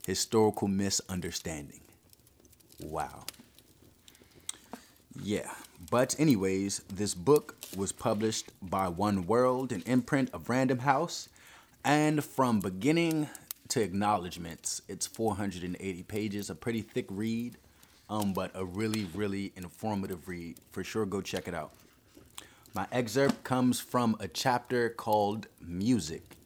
historical 0.07 0.69
misunderstanding. 0.69 1.81
Wow. 2.83 3.25
Yeah, 5.23 5.51
but 5.91 6.17
anyways, 6.19 6.81
this 6.93 7.15
book 7.15 7.57
was 7.77 7.93
published 7.93 8.51
by 8.61 8.89
One 8.89 9.27
World, 9.27 9.71
an 9.73 9.83
imprint 9.87 10.31
of 10.33 10.49
Random 10.49 10.81
House, 10.81 11.29
and 11.85 12.25
from 12.25 12.61
beginning 12.61 13.29
to 13.69 13.81
acknowledgments, 13.81 14.83
it's 14.89 15.07
480 15.07 16.03
pages, 16.03 16.51
a 16.51 16.55
pretty 16.55 16.83
thick 16.83 17.07
read, 17.11 17.57
um, 18.11 18.33
but 18.33 18.51
a 18.55 18.65
really, 18.65 19.07
really 19.15 19.53
informative 19.57 20.29
read. 20.29 20.57
For 20.73 20.85
sure, 20.85 21.07
go 21.07 21.21
check 21.21 21.49
it 21.49 21.55
out. 21.55 21.71
My 22.75 22.89
excerpt 22.91 23.45
comes 23.45 23.79
from 23.79 24.17
a 24.19 24.27
chapter 24.27 24.91
called 24.91 25.47
Music. 25.65 26.37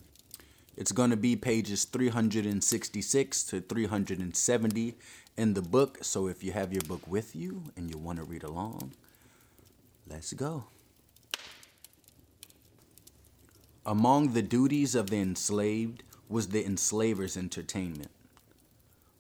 It's 0.77 0.93
going 0.93 1.09
to 1.09 1.17
be 1.17 1.37
pages 1.37 1.87
366 1.87 3.45
to 3.45 3.63
370 3.63 4.95
in 5.39 5.55
the 5.55 5.63
book. 5.63 5.99
So 6.03 6.27
if 6.27 6.45
you 6.45 6.53
have 6.53 6.71
your 6.71 6.83
book 6.83 7.09
with 7.09 7.35
you 7.35 7.63
and 7.79 7.89
you 7.89 7.97
want 7.97 8.19
to 8.19 8.25
read 8.25 8.43
along, 8.43 8.93
let's 10.07 10.35
go. 10.35 10.65
Among 13.87 14.35
the 14.35 14.43
duties 14.43 14.95
of 14.95 15.09
the 15.09 15.17
enslaved 15.17 16.03
was 16.29 16.49
the 16.49 16.63
enslaver's 16.63 17.39
entertainment. 17.39 18.11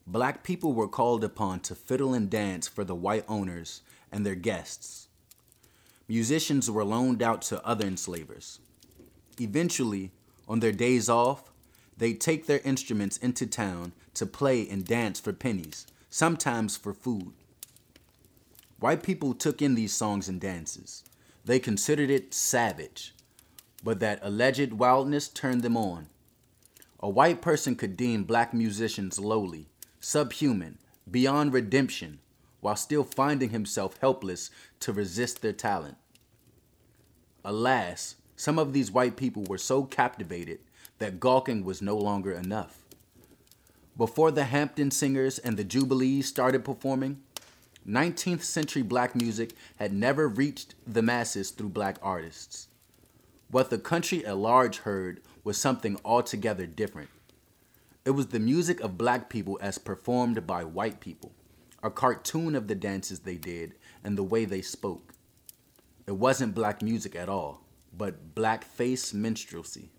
Black 0.06 0.42
people 0.42 0.74
were 0.74 0.88
called 0.88 1.24
upon 1.24 1.60
to 1.60 1.74
fiddle 1.74 2.12
and 2.12 2.28
dance 2.28 2.68
for 2.68 2.84
the 2.84 2.94
white 2.94 3.24
owners 3.28 3.80
and 4.12 4.26
their 4.26 4.34
guests 4.34 5.07
musicians 6.08 6.70
were 6.70 6.84
loaned 6.84 7.22
out 7.22 7.42
to 7.42 7.64
other 7.66 7.86
enslavers. 7.86 8.58
Eventually, 9.38 10.10
on 10.48 10.60
their 10.60 10.72
days 10.72 11.08
off, 11.08 11.52
they'd 11.96 12.20
take 12.20 12.46
their 12.46 12.60
instruments 12.64 13.18
into 13.18 13.46
town 13.46 13.92
to 14.14 14.26
play 14.26 14.66
and 14.68 14.84
dance 14.84 15.20
for 15.20 15.32
pennies, 15.32 15.86
sometimes 16.08 16.76
for 16.76 16.94
food. 16.94 17.32
White 18.80 19.02
people 19.02 19.34
took 19.34 19.60
in 19.60 19.74
these 19.74 19.92
songs 19.92 20.28
and 20.28 20.40
dances. 20.40 21.04
They 21.44 21.58
considered 21.58 22.10
it 22.10 22.32
savage, 22.32 23.14
but 23.84 24.00
that 24.00 24.20
alleged 24.22 24.72
wildness 24.72 25.28
turned 25.28 25.62
them 25.62 25.76
on. 25.76 26.08
A 27.00 27.08
white 27.08 27.42
person 27.42 27.76
could 27.76 27.96
deem 27.96 28.24
black 28.24 28.54
musicians 28.54 29.18
lowly, 29.18 29.66
subhuman, 30.00 30.78
beyond 31.10 31.52
redemption, 31.52 32.18
while 32.60 32.76
still 32.76 33.04
finding 33.04 33.50
himself 33.50 33.96
helpless 34.00 34.50
to 34.80 34.92
resist 34.92 35.42
their 35.42 35.52
talent. 35.52 35.96
Alas, 37.44 38.16
some 38.36 38.58
of 38.58 38.72
these 38.72 38.90
white 38.90 39.16
people 39.16 39.44
were 39.44 39.58
so 39.58 39.84
captivated 39.84 40.58
that 40.98 41.20
gawking 41.20 41.64
was 41.64 41.80
no 41.80 41.96
longer 41.96 42.32
enough. 42.32 42.84
Before 43.96 44.30
the 44.30 44.44
Hampton 44.44 44.90
Singers 44.90 45.38
and 45.38 45.56
the 45.56 45.64
Jubilees 45.64 46.26
started 46.26 46.64
performing, 46.64 47.20
19th 47.88 48.42
century 48.42 48.82
black 48.82 49.14
music 49.14 49.54
had 49.76 49.92
never 49.92 50.28
reached 50.28 50.74
the 50.86 51.02
masses 51.02 51.50
through 51.50 51.70
black 51.70 51.96
artists. 52.02 52.68
What 53.50 53.70
the 53.70 53.78
country 53.78 54.24
at 54.26 54.36
large 54.36 54.78
heard 54.78 55.20
was 55.42 55.56
something 55.56 55.98
altogether 56.04 56.66
different. 56.66 57.08
It 58.04 58.10
was 58.10 58.26
the 58.28 58.38
music 58.38 58.80
of 58.80 58.98
black 58.98 59.30
people 59.30 59.58
as 59.62 59.78
performed 59.78 60.46
by 60.46 60.64
white 60.64 61.00
people 61.00 61.32
a 61.82 61.90
cartoon 61.90 62.54
of 62.54 62.68
the 62.68 62.74
dances 62.74 63.20
they 63.20 63.36
did 63.36 63.74
and 64.02 64.16
the 64.16 64.22
way 64.22 64.44
they 64.44 64.62
spoke. 64.62 65.14
It 66.06 66.16
wasn't 66.16 66.54
black 66.54 66.82
music 66.82 67.14
at 67.14 67.28
all, 67.28 67.64
but 67.96 68.34
blackface 68.34 69.12
minstrelsy. 69.12 69.90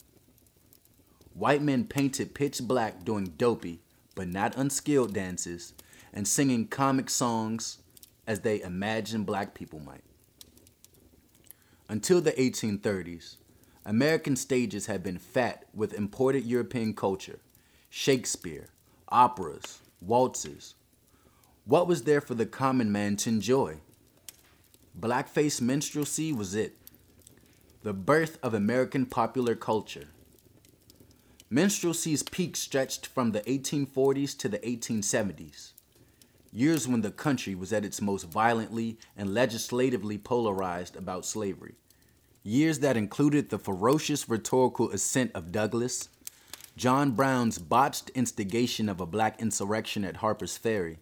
White 1.33 1.61
men 1.61 1.85
painted 1.85 2.33
pitch 2.33 2.61
black 2.61 3.05
doing 3.05 3.33
dopey, 3.37 3.81
but 4.15 4.27
not 4.27 4.57
unskilled 4.57 5.13
dances, 5.13 5.73
and 6.11 6.27
singing 6.27 6.67
comic 6.67 7.09
songs 7.09 7.77
as 8.27 8.41
they 8.41 8.61
imagined 8.61 9.25
black 9.25 9.53
people 9.53 9.79
might. 9.79 10.03
Until 11.87 12.21
the 12.21 12.31
1830s, 12.33 13.37
American 13.85 14.35
stages 14.35 14.87
had 14.87 15.01
been 15.01 15.17
fat 15.17 15.65
with 15.73 15.93
imported 15.93 16.43
European 16.43 16.93
culture, 16.93 17.39
Shakespeare, 17.89 18.67
operas, 19.09 19.81
waltzes, 20.01 20.75
what 21.69 21.87
was 21.87 22.01
there 22.01 22.19
for 22.19 22.33
the 22.33 22.47
common 22.47 22.91
man 22.91 23.15
to 23.15 23.29
enjoy? 23.29 23.75
Blackface 24.99 25.61
minstrelsy 25.61 26.33
was 26.33 26.55
it. 26.55 26.75
The 27.83 27.93
birth 27.93 28.39
of 28.41 28.55
American 28.55 29.05
popular 29.05 29.53
culture. 29.53 30.07
Minstrelsy's 31.47 32.23
peak 32.23 32.55
stretched 32.55 33.05
from 33.05 33.33
the 33.33 33.41
1840s 33.41 34.35
to 34.39 34.49
the 34.49 34.57
1870s, 34.57 35.73
years 36.51 36.87
when 36.87 37.01
the 37.01 37.11
country 37.11 37.53
was 37.53 37.71
at 37.71 37.85
its 37.85 38.01
most 38.01 38.23
violently 38.23 38.97
and 39.15 39.35
legislatively 39.35 40.17
polarized 40.17 40.95
about 40.95 41.23
slavery. 41.23 41.75
Years 42.41 42.79
that 42.79 42.97
included 42.97 43.51
the 43.51 43.59
ferocious 43.59 44.27
rhetorical 44.27 44.89
ascent 44.89 45.29
of 45.35 45.51
Douglass, 45.51 46.09
John 46.75 47.11
Brown's 47.11 47.59
botched 47.59 48.09
instigation 48.15 48.89
of 48.89 48.99
a 48.99 49.05
black 49.05 49.39
insurrection 49.39 50.03
at 50.03 50.17
Harper's 50.17 50.57
Ferry, 50.57 50.97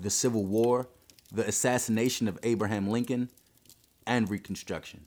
the 0.00 0.10
Civil 0.10 0.44
War, 0.44 0.88
the 1.32 1.46
assassination 1.46 2.28
of 2.28 2.38
Abraham 2.42 2.88
Lincoln, 2.88 3.30
and 4.06 4.30
Reconstruction. 4.30 5.04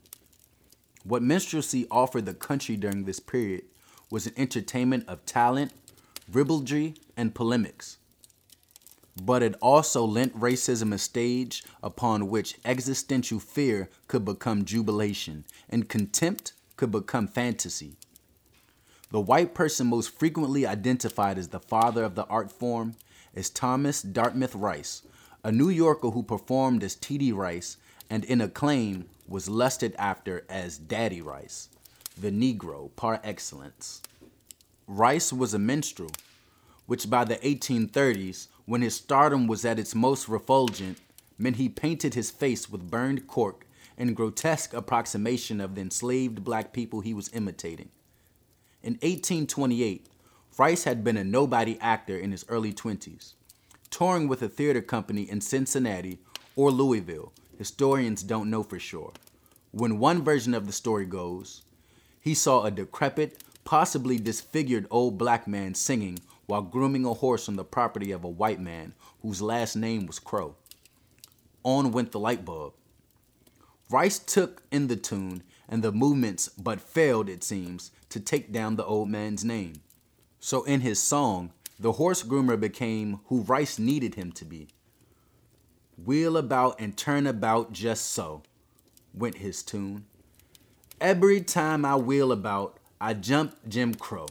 What 1.04 1.22
minstrelsy 1.22 1.86
offered 1.90 2.26
the 2.26 2.34
country 2.34 2.76
during 2.76 3.04
this 3.04 3.18
period 3.18 3.64
was 4.10 4.26
an 4.26 4.34
entertainment 4.36 5.04
of 5.08 5.24
talent, 5.24 5.72
ribaldry, 6.30 6.94
and 7.16 7.34
polemics. 7.34 7.98
But 9.20 9.42
it 9.42 9.56
also 9.60 10.04
lent 10.04 10.38
racism 10.38 10.92
a 10.92 10.98
stage 10.98 11.64
upon 11.82 12.28
which 12.28 12.58
existential 12.64 13.40
fear 13.40 13.90
could 14.06 14.24
become 14.24 14.64
jubilation 14.64 15.44
and 15.68 15.88
contempt 15.88 16.52
could 16.76 16.90
become 16.90 17.26
fantasy. 17.26 17.96
The 19.10 19.20
white 19.20 19.54
person 19.54 19.88
most 19.88 20.18
frequently 20.18 20.66
identified 20.66 21.36
as 21.36 21.48
the 21.48 21.60
father 21.60 22.04
of 22.04 22.14
the 22.14 22.24
art 22.26 22.50
form 22.50 22.94
is 23.34 23.50
Thomas 23.50 24.02
Dartmouth 24.02 24.54
Rice, 24.54 25.02
a 25.44 25.50
New 25.50 25.68
Yorker 25.68 26.10
who 26.10 26.22
performed 26.22 26.82
as 26.84 26.94
T.D. 26.94 27.32
Rice 27.32 27.76
and 28.10 28.24
in 28.24 28.40
acclaim 28.40 29.06
was 29.26 29.48
lusted 29.48 29.94
after 29.98 30.44
as 30.48 30.76
Daddy 30.76 31.22
Rice, 31.22 31.68
the 32.20 32.30
Negro 32.30 32.94
par 32.94 33.20
excellence. 33.24 34.02
Rice 34.86 35.32
was 35.32 35.54
a 35.54 35.58
minstrel, 35.58 36.10
which 36.86 37.08
by 37.08 37.24
the 37.24 37.36
1830s, 37.36 38.48
when 38.66 38.82
his 38.82 38.96
stardom 38.96 39.46
was 39.46 39.64
at 39.64 39.78
its 39.78 39.94
most 39.94 40.28
refulgent, 40.28 40.98
meant 41.38 41.56
he 41.56 41.68
painted 41.68 42.14
his 42.14 42.30
face 42.30 42.68
with 42.68 42.90
burned 42.90 43.26
cork 43.26 43.66
in 43.96 44.14
grotesque 44.14 44.74
approximation 44.74 45.60
of 45.60 45.74
the 45.74 45.80
enslaved 45.80 46.44
black 46.44 46.72
people 46.72 47.00
he 47.00 47.14
was 47.14 47.32
imitating. 47.32 47.88
In 48.82 48.94
1828, 48.94 50.06
Rice 50.58 50.84
had 50.84 51.02
been 51.02 51.16
a 51.16 51.24
nobody 51.24 51.78
actor 51.80 52.18
in 52.18 52.30
his 52.30 52.44
early 52.46 52.74
20s, 52.74 53.32
touring 53.88 54.28
with 54.28 54.42
a 54.42 54.50
theater 54.50 54.82
company 54.82 55.22
in 55.22 55.40
Cincinnati 55.40 56.18
or 56.56 56.70
Louisville. 56.70 57.32
Historians 57.56 58.22
don't 58.22 58.50
know 58.50 58.62
for 58.62 58.78
sure. 58.78 59.12
When 59.70 59.98
one 59.98 60.22
version 60.22 60.52
of 60.52 60.66
the 60.66 60.72
story 60.72 61.06
goes, 61.06 61.62
he 62.20 62.34
saw 62.34 62.64
a 62.64 62.70
decrepit, 62.70 63.42
possibly 63.64 64.18
disfigured 64.18 64.86
old 64.90 65.16
black 65.16 65.48
man 65.48 65.74
singing 65.74 66.18
while 66.44 66.60
grooming 66.60 67.06
a 67.06 67.14
horse 67.14 67.48
on 67.48 67.56
the 67.56 67.64
property 67.64 68.12
of 68.12 68.22
a 68.22 68.28
white 68.28 68.60
man 68.60 68.92
whose 69.22 69.40
last 69.40 69.74
name 69.74 70.04
was 70.04 70.18
Crow. 70.18 70.54
On 71.64 71.92
went 71.92 72.12
the 72.12 72.20
light 72.20 72.44
bulb. 72.44 72.74
Rice 73.88 74.18
took 74.18 74.64
in 74.70 74.88
the 74.88 74.96
tune 74.96 75.44
and 75.66 75.82
the 75.82 75.92
movements, 75.92 76.48
but 76.48 76.78
failed, 76.78 77.30
it 77.30 77.42
seems, 77.42 77.90
to 78.10 78.20
take 78.20 78.52
down 78.52 78.76
the 78.76 78.84
old 78.84 79.08
man's 79.08 79.46
name. 79.46 79.80
So 80.44 80.64
in 80.64 80.80
his 80.80 81.00
song, 81.00 81.52
the 81.78 81.92
horse 81.92 82.24
groomer 82.24 82.58
became 82.58 83.20
who 83.26 83.42
Rice 83.42 83.78
needed 83.78 84.16
him 84.16 84.32
to 84.32 84.44
be. 84.44 84.66
Wheel 85.96 86.36
about 86.36 86.80
and 86.80 86.96
turn 86.96 87.28
about 87.28 87.72
just 87.72 88.10
so, 88.10 88.42
went 89.14 89.36
his 89.36 89.62
tune. 89.62 90.04
Every 91.00 91.42
time 91.42 91.84
I 91.84 91.94
wheel 91.94 92.32
about, 92.32 92.78
I 93.00 93.14
jump 93.14 93.54
Jim 93.68 93.94
Crow. 93.94 94.26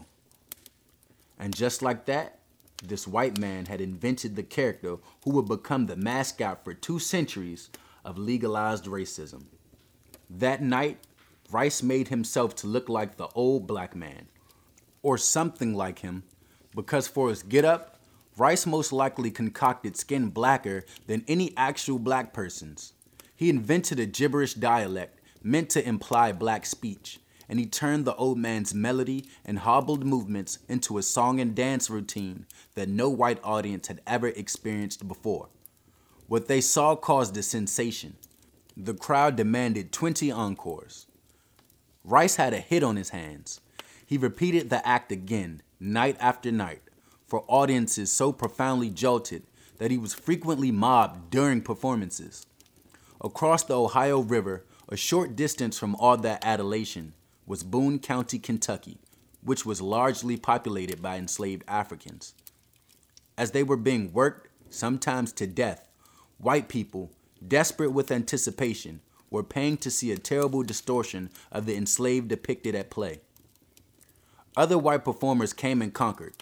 And 1.40 1.56
just 1.56 1.82
like 1.82 2.06
that, 2.08 2.40
this 2.84 3.08
white 3.08 3.38
man 3.38 3.68
had 3.68 3.80
invented 3.80 4.36
the 4.36 4.44
character 4.44 4.98
who 5.24 5.32
would 5.32 5.48
become 5.48 5.86
the 5.86 5.96
mascot 5.96 6.66
for 6.66 6.74
two 6.74 7.00
centuries 7.00 7.70
of 8.04 8.18
legalized 8.18 8.84
racism. 8.84 9.46
That 10.30 10.62
night, 10.62 10.98
Rice 11.50 11.82
made 11.82 12.10
himself 12.10 12.54
to 12.58 12.68
look 12.68 12.90
like 12.90 13.16
the 13.16 13.30
old 13.34 13.66
black 13.66 13.96
man, 13.96 14.28
or 15.04 15.18
something 15.18 15.74
like 15.74 16.00
him, 16.00 16.24
because 16.76 17.08
for 17.08 17.30
his 17.30 17.44
get 17.44 17.66
up, 17.66 18.00
Rice 18.38 18.66
most 18.66 18.94
likely 18.94 19.30
concocted 19.30 19.98
skin 19.98 20.30
blacker 20.30 20.86
than 21.06 21.26
any 21.28 21.54
actual 21.58 22.00
black 22.00 22.34
person's. 22.34 22.94
He 23.36 23.50
invented 23.50 24.00
a 24.00 24.06
gibberish 24.06 24.54
dialect 24.54 25.20
meant 25.44 25.70
to 25.72 25.88
imply 25.88 26.32
black 26.32 26.66
speech, 26.66 27.20
and 27.50 27.60
he 27.60 27.66
turned 27.66 28.06
the 28.06 28.16
old 28.16 28.38
man's 28.38 28.74
melody 28.74 29.26
and 29.44 29.60
hobbled 29.60 30.06
movements 30.06 30.60
into 30.70 30.98
a 30.98 31.04
song 31.04 31.40
and 31.40 31.54
dance 31.54 31.90
routine 31.90 32.46
that 32.76 32.88
no 32.88 33.10
white 33.10 33.40
audience 33.44 33.88
had 33.88 34.02
ever 34.08 34.30
experienced 34.30 35.08
before. 35.08 35.50
What 36.28 36.48
they 36.48 36.62
saw 36.62 36.96
caused 36.96 37.36
a 37.36 37.44
sensation. 37.44 38.16
The 38.78 38.94
crowd 38.94 39.36
demanded 39.36 39.92
20 39.92 40.32
encores. 40.32 41.08
Rice 42.06 42.38
had 42.38 42.54
a 42.54 42.60
hit 42.60 42.84
on 42.84 42.96
his 42.96 43.10
hands. 43.10 43.60
He 44.12 44.18
repeated 44.18 44.70
the 44.70 44.86
act 44.86 45.10
again, 45.14 45.62
night 45.80 46.18
after 46.20 46.52
night, 46.52 46.82
for 47.26 47.46
audiences 47.48 48.12
so 48.12 48.34
profoundly 48.34 48.90
jolted 48.90 49.44
that 49.78 49.90
he 49.90 49.98
was 49.98 50.14
frequently 50.14 50.70
mobbed 50.70 51.30
during 51.30 51.62
performances. 51.62 52.46
Across 53.22 53.64
the 53.64 53.80
Ohio 53.80 54.20
River, 54.20 54.66
a 54.90 54.98
short 54.98 55.38
distance 55.38 55.80
from 55.80 55.96
all 55.96 56.18
that 56.18 56.44
adulation, 56.44 57.14
was 57.46 57.64
Boone 57.64 58.00
County, 58.00 58.38
Kentucky, 58.38 58.98
which 59.46 59.66
was 59.66 59.82
largely 59.82 60.36
populated 60.36 61.02
by 61.02 61.16
enslaved 61.16 61.64
Africans. 61.66 62.34
As 63.38 63.52
they 63.52 63.64
were 63.64 63.78
being 63.78 64.12
worked, 64.12 64.50
sometimes 64.70 65.32
to 65.32 65.48
death, 65.48 65.88
white 66.38 66.68
people, 66.68 67.14
desperate 67.48 67.94
with 67.94 68.12
anticipation, 68.12 69.00
were 69.30 69.42
paying 69.42 69.78
to 69.78 69.90
see 69.90 70.12
a 70.12 70.18
terrible 70.18 70.64
distortion 70.64 71.30
of 71.50 71.66
the 71.66 71.78
enslaved 71.78 72.28
depicted 72.28 72.76
at 72.76 72.90
play. 72.90 73.22
Other 74.56 74.78
white 74.78 75.06
performers 75.06 75.54
came 75.54 75.82
and 75.82 75.94
conquered, 75.94 76.34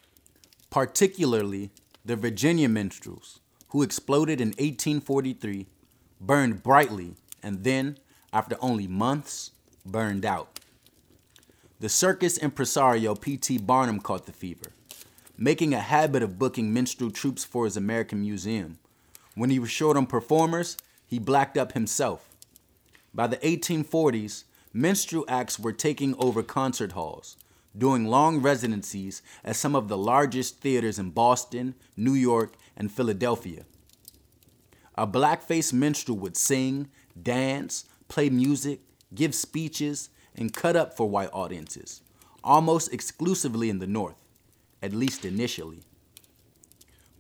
particularly 0.70 1.72
the 2.04 2.16
Virginia 2.16 2.68
minstrels, 2.70 3.40
who 3.70 3.84
exploded 3.84 4.42
in 4.42 4.50
1843, 4.50 5.68
burned 6.20 6.64
brightly, 6.64 7.16
and 7.44 7.64
then, 7.64 7.98
after 8.34 8.58
only 8.62 8.88
months, 8.88 9.52
burned 9.86 10.26
out. 10.26 10.60
The 11.80 11.90
circus 11.90 12.38
impresario 12.38 13.16
P.T. 13.16 13.60
Barnum 13.60 14.00
caught 14.00 14.26
the 14.26 14.32
fever, 14.32 14.74
making 15.38 15.74
a 15.74 15.80
habit 15.80 16.24
of 16.24 16.40
booking 16.40 16.74
minstrel 16.74 17.12
troupes 17.12 17.46
for 17.46 17.66
his 17.66 17.78
American 17.78 18.22
Museum. 18.22 18.80
When 19.36 19.50
he 19.50 19.60
was 19.60 19.70
short 19.70 19.96
on 19.96 20.08
performers, 20.08 20.78
he 21.06 21.20
blacked 21.20 21.58
up 21.58 21.74
himself 21.74 22.30
by 23.14 23.28
the 23.28 23.38
1840s, 23.38 24.44
minstrel 24.74 25.26
acts 25.28 25.60
were 25.60 25.74
taking 25.74 26.16
over 26.20 26.44
concert 26.44 26.92
halls, 26.92 27.38
doing 27.78 28.06
long 28.06 28.42
residencies 28.42 29.22
at 29.44 29.56
some 29.56 29.76
of 29.76 29.88
the 29.88 29.98
largest 29.98 30.60
theaters 30.60 31.00
in 31.00 31.12
Boston, 31.12 31.76
New 31.96 32.14
York, 32.14 32.56
and 32.76 32.92
Philadelphia. 32.92 33.66
A 34.96 35.08
blackface 35.08 35.72
minstrel 35.72 36.18
would 36.18 36.36
sing, 36.36 36.90
dance, 37.22 37.86
play 38.08 38.30
music, 38.30 38.82
give 39.14 39.34
speeches, 39.34 40.10
and 40.36 40.54
cut 40.54 40.76
up 40.76 40.96
for 40.96 41.10
white 41.10 41.30
audiences, 41.34 42.02
almost 42.44 42.94
exclusively 42.94 43.70
in 43.70 43.80
the 43.80 43.88
North, 43.88 44.18
at 44.82 44.94
least 44.94 45.26
initially. 45.26 45.84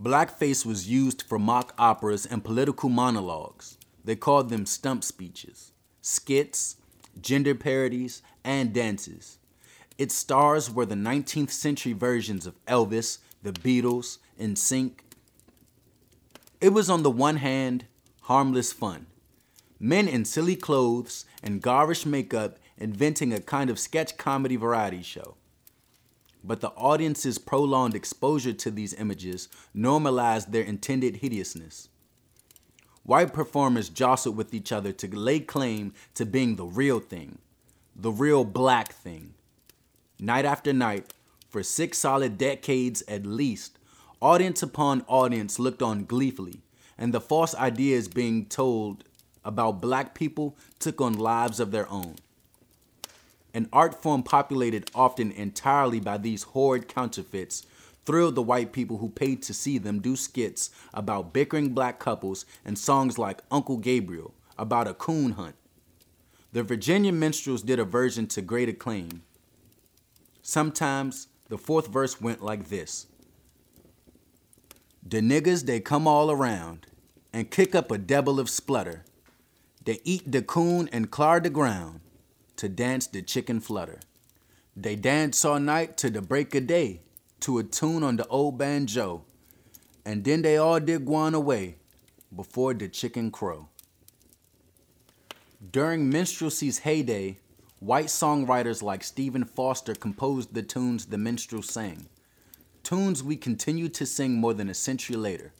Blackface 0.01 0.65
was 0.65 0.89
used 0.89 1.23
for 1.23 1.37
mock 1.37 1.73
operas 1.77 2.25
and 2.25 2.43
political 2.43 2.87
monologues. 2.89 3.77
They 4.05 4.15
called 4.15 4.49
them 4.49 4.65
stump 4.65 5.03
speeches 5.03 5.71
skits, 6.01 6.77
gender 7.19 7.53
parodies, 7.53 8.21
and 8.43 8.73
dances. 8.73 9.38
Its 9.99 10.15
stars 10.15 10.71
were 10.71 10.85
the 10.85 10.95
19th 10.95 11.51
century 11.51 11.91
versions 11.91 12.47
of 12.47 12.55
Elvis, 12.67 13.17
the 13.43 13.51
Beatles, 13.51 14.19
NSYNC. 14.39 14.99
It 16.61 16.69
was 16.69 16.89
on 16.89 17.03
the 17.03 17.11
one 17.11 17.35
hand 17.35 17.83
harmless 18.21 18.71
fun. 18.71 19.07
Men 19.77 20.07
in 20.07 20.23
silly 20.23 20.55
clothes 20.55 21.25
and 21.43 21.61
garish 21.61 22.05
makeup 22.05 22.59
inventing 22.77 23.33
a 23.33 23.41
kind 23.41 23.69
of 23.69 23.77
sketch 23.77 24.15
comedy 24.15 24.55
variety 24.55 25.01
show. 25.01 25.35
But 26.45 26.61
the 26.61 26.69
audience's 26.69 27.37
prolonged 27.37 27.93
exposure 27.93 28.53
to 28.53 28.71
these 28.71 28.93
images 28.93 29.49
normalized 29.73 30.53
their 30.53 30.63
intended 30.63 31.17
hideousness. 31.17 31.89
White 33.03 33.33
performers 33.33 33.89
jostled 33.89 34.37
with 34.37 34.53
each 34.53 34.71
other 34.71 34.93
to 34.93 35.13
lay 35.13 35.41
claim 35.41 35.93
to 36.13 36.25
being 36.25 36.55
the 36.55 36.65
real 36.65 37.01
thing, 37.01 37.39
the 37.93 38.13
real 38.13 38.45
black 38.45 38.93
thing. 38.93 39.33
Night 40.21 40.43
after 40.43 40.73
night, 40.73 41.13
for 41.47 41.63
six 41.63 41.97
solid 41.97 42.37
decades 42.37 43.01
at 43.07 43.25
least, 43.25 43.79
audience 44.21 44.61
upon 44.61 45.05
audience 45.07 45.59
looked 45.59 45.81
on 45.81 46.03
gleefully, 46.03 46.59
and 46.97 47.13
the 47.13 47.21
false 47.21 47.55
ideas 47.55 48.09
being 48.09 48.45
told 48.45 49.05
about 49.45 49.79
black 49.79 50.13
people 50.13 50.57
took 50.77 50.99
on 50.99 51.13
lives 51.13 51.61
of 51.61 51.71
their 51.71 51.89
own. 51.89 52.15
An 53.53 53.69
art 53.71 54.01
form 54.01 54.21
populated 54.21 54.91
often 54.93 55.31
entirely 55.31 56.01
by 56.01 56.17
these 56.17 56.43
horrid 56.43 56.89
counterfeits 56.89 57.65
thrilled 58.05 58.35
the 58.35 58.41
white 58.41 58.73
people 58.73 58.97
who 58.97 59.09
paid 59.09 59.41
to 59.43 59.53
see 59.53 59.77
them 59.77 60.01
do 60.01 60.17
skits 60.17 60.69
about 60.93 61.31
bickering 61.31 61.69
black 61.69 61.97
couples 61.97 62.45
and 62.65 62.77
songs 62.77 63.17
like 63.17 63.41
Uncle 63.49 63.77
Gabriel 63.77 64.33
about 64.57 64.87
a 64.87 64.93
coon 64.93 65.31
hunt. 65.31 65.55
The 66.51 66.63
Virginia 66.63 67.13
minstrels 67.13 67.61
did 67.61 67.79
a 67.79 67.85
version 67.85 68.27
to 68.27 68.41
great 68.41 68.67
acclaim. 68.67 69.21
Sometimes 70.49 71.27
the 71.47 71.59
fourth 71.59 71.89
verse 71.89 72.19
went 72.19 72.41
like 72.41 72.69
this 72.69 73.05
The 75.05 75.21
niggers, 75.21 75.67
they 75.67 75.79
come 75.79 76.07
all 76.07 76.31
around 76.31 76.87
and 77.31 77.51
kick 77.51 77.75
up 77.75 77.91
a 77.91 77.99
devil 77.99 78.39
of 78.39 78.49
splutter. 78.49 79.05
They 79.85 79.99
eat 80.03 80.31
the 80.31 80.41
coon 80.41 80.89
and 80.91 81.11
clar 81.11 81.39
the 81.39 81.51
ground 81.51 81.99
to 82.55 82.67
dance 82.67 83.05
the 83.05 83.21
chicken 83.21 83.59
flutter. 83.59 83.99
They 84.75 84.95
dance 84.95 85.45
all 85.45 85.59
night 85.59 85.97
to 85.97 86.09
the 86.09 86.19
break 86.19 86.55
of 86.55 86.65
day 86.65 87.01
to 87.41 87.59
a 87.59 87.63
tune 87.63 88.01
on 88.01 88.15
the 88.15 88.25
old 88.25 88.57
banjo, 88.57 89.25
and 90.03 90.23
then 90.23 90.41
they 90.41 90.57
all 90.57 90.79
did 90.79 91.05
gwan 91.05 91.35
away 91.35 91.75
before 92.35 92.73
the 92.73 92.87
chicken 92.87 93.29
crow. 93.29 93.69
During 95.71 96.09
minstrelsy's 96.09 96.79
heyday, 96.79 97.37
white 97.79 98.07
songwriters 98.07 98.83
like 98.83 99.03
Stephen 99.03 99.45
Foster 99.45 99.95
composed 99.95 100.53
the 100.53 100.61
tunes 100.61 101.07
the 101.07 101.17
minstrels 101.17 101.71
sang, 101.71 102.07
tunes 102.83 103.23
we 103.23 103.35
continue 103.35 103.89
to 103.89 104.05
sing 104.05 104.33
more 104.33 104.53
than 104.53 104.69
a 104.69 104.73
century 104.73 105.15
later, 105.15 105.53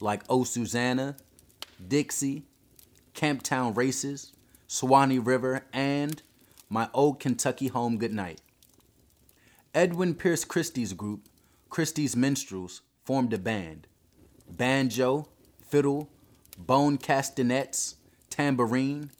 like 0.00 0.22
Oh 0.28 0.44
Susanna, 0.44 1.16
Dixie, 1.86 2.44
Camptown 3.14 3.76
Races, 3.76 4.32
Swanee 4.66 5.18
River, 5.18 5.64
and 5.72 6.22
My 6.68 6.88
Old 6.92 7.20
Kentucky 7.20 7.68
Home 7.68 7.96
Good 7.98 8.12
Night. 8.12 8.40
Edwin 9.74 10.14
Pearce 10.14 10.44
Christy's 10.44 10.92
group, 10.92 11.28
Christy's 11.70 12.16
Minstrels, 12.16 12.82
formed 13.04 13.32
a 13.32 13.38
band. 13.38 13.86
Banjo, 14.50 15.28
fiddle, 15.66 16.10
bone 16.58 16.98
castanets, 16.98 17.96
tambourine, 18.30 19.10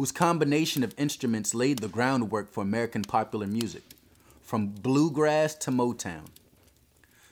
whose 0.00 0.12
combination 0.12 0.82
of 0.82 0.94
instruments 0.96 1.52
laid 1.54 1.80
the 1.80 1.86
groundwork 1.86 2.50
for 2.50 2.62
American 2.62 3.02
popular 3.02 3.46
music, 3.46 3.82
from 4.40 4.66
bluegrass 4.66 5.54
to 5.54 5.70
Motown. 5.70 6.24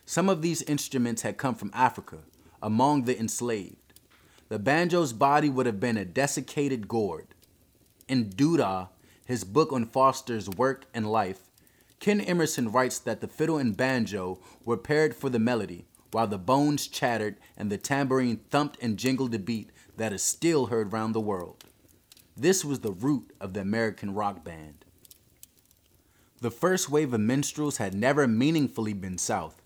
Some 0.04 0.28
of 0.28 0.42
these 0.42 0.60
instruments 0.60 1.22
had 1.22 1.38
come 1.38 1.54
from 1.54 1.70
Africa, 1.72 2.18
among 2.62 3.04
the 3.04 3.18
enslaved. 3.18 3.94
The 4.50 4.58
banjo's 4.58 5.14
body 5.14 5.48
would 5.48 5.64
have 5.64 5.80
been 5.80 5.96
a 5.96 6.04
desiccated 6.04 6.88
gourd. 6.88 7.28
In 8.06 8.28
Doo-Dah, 8.28 8.88
his 9.24 9.44
book 9.44 9.72
on 9.72 9.86
Foster's 9.86 10.50
work 10.50 10.84
and 10.92 11.10
life, 11.10 11.44
Ken 12.00 12.20
Emerson 12.20 12.70
writes 12.70 12.98
that 12.98 13.22
the 13.22 13.28
fiddle 13.28 13.56
and 13.56 13.78
banjo 13.78 14.40
were 14.66 14.76
paired 14.76 15.14
for 15.14 15.30
the 15.30 15.38
melody, 15.38 15.86
while 16.12 16.26
the 16.26 16.36
bones 16.36 16.86
chattered 16.86 17.36
and 17.56 17.72
the 17.72 17.78
tambourine 17.78 18.40
thumped 18.50 18.76
and 18.82 18.98
jingled 18.98 19.34
a 19.34 19.38
beat 19.38 19.70
that 19.96 20.12
is 20.12 20.22
still 20.22 20.66
heard 20.66 20.92
round 20.92 21.14
the 21.14 21.20
world. 21.20 21.64
This 22.40 22.64
was 22.64 22.80
the 22.80 22.92
root 22.92 23.32
of 23.40 23.52
the 23.52 23.60
American 23.60 24.14
rock 24.14 24.44
band. 24.44 24.84
The 26.40 26.52
first 26.52 26.88
wave 26.88 27.12
of 27.12 27.18
minstrels 27.18 27.78
had 27.78 27.94
never 27.94 28.28
meaningfully 28.28 28.92
been 28.92 29.18
South. 29.18 29.60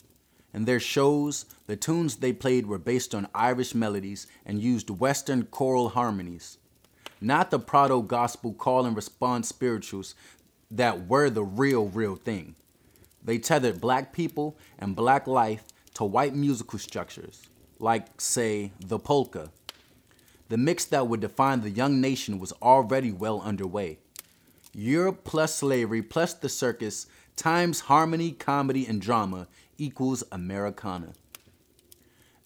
In 0.55 0.65
their 0.65 0.81
shows, 0.81 1.45
the 1.67 1.77
tunes 1.77 2.17
they 2.17 2.33
played 2.33 2.65
were 2.65 2.79
based 2.79 3.15
on 3.15 3.29
Irish 3.35 3.75
melodies 3.75 4.27
and 4.47 4.63
used 4.63 4.89
Western 4.89 5.45
choral 5.45 5.91
harmonies, 5.91 6.57
not 7.21 7.51
the 7.51 7.59
proto 7.59 8.03
gospel 8.03 8.55
call 8.55 8.87
and 8.87 8.97
response 8.97 9.51
spirituals 9.51 10.15
that 10.71 11.07
were 11.07 11.29
the 11.29 11.45
real, 11.45 11.89
real 11.89 12.17
thing. 12.17 12.55
They 13.23 13.37
tethered 13.37 13.83
black 13.83 14.15
people 14.15 14.57
and 14.79 14.97
black 14.97 15.27
life 15.27 15.65
to 15.95 16.05
white 16.05 16.35
musical 16.35 16.79
structures, 16.79 17.43
like, 17.79 18.19
say, 18.19 18.73
the 18.81 18.99
polka 18.99 19.51
the 20.53 20.59
mix 20.59 20.85
that 20.85 21.09
would 21.09 21.21
define 21.21 21.63
the 21.63 21.71
young 21.71 21.99
nation 21.99 22.39
was 22.39 22.53
already 22.61 23.11
well 23.11 23.41
underway. 23.41 23.97
Europe 24.75 25.25
plus 25.25 25.55
slavery 25.55 26.03
plus 26.03 26.35
the 26.35 26.49
circus 26.51 27.07
times 27.37 27.81
harmony, 27.81 28.33
comedy, 28.33 28.85
and 28.85 29.01
drama 29.01 29.49
equals 29.79 30.23
Americana. 30.31 31.15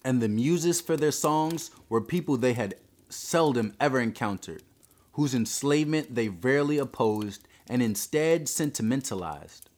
And 0.05 0.21
the 0.21 0.29
muses 0.29 0.79
for 0.79 0.95
their 0.95 1.11
songs 1.11 1.69
were 1.89 1.99
people 1.99 2.37
they 2.37 2.53
had 2.53 2.75
seldom 3.09 3.73
ever 3.77 3.99
encountered, 3.99 4.63
whose 5.11 5.35
enslavement 5.35 6.15
they 6.15 6.29
rarely 6.29 6.77
opposed 6.77 7.45
and 7.69 7.81
instead 7.81 8.47
sentimentalized. 8.47 9.69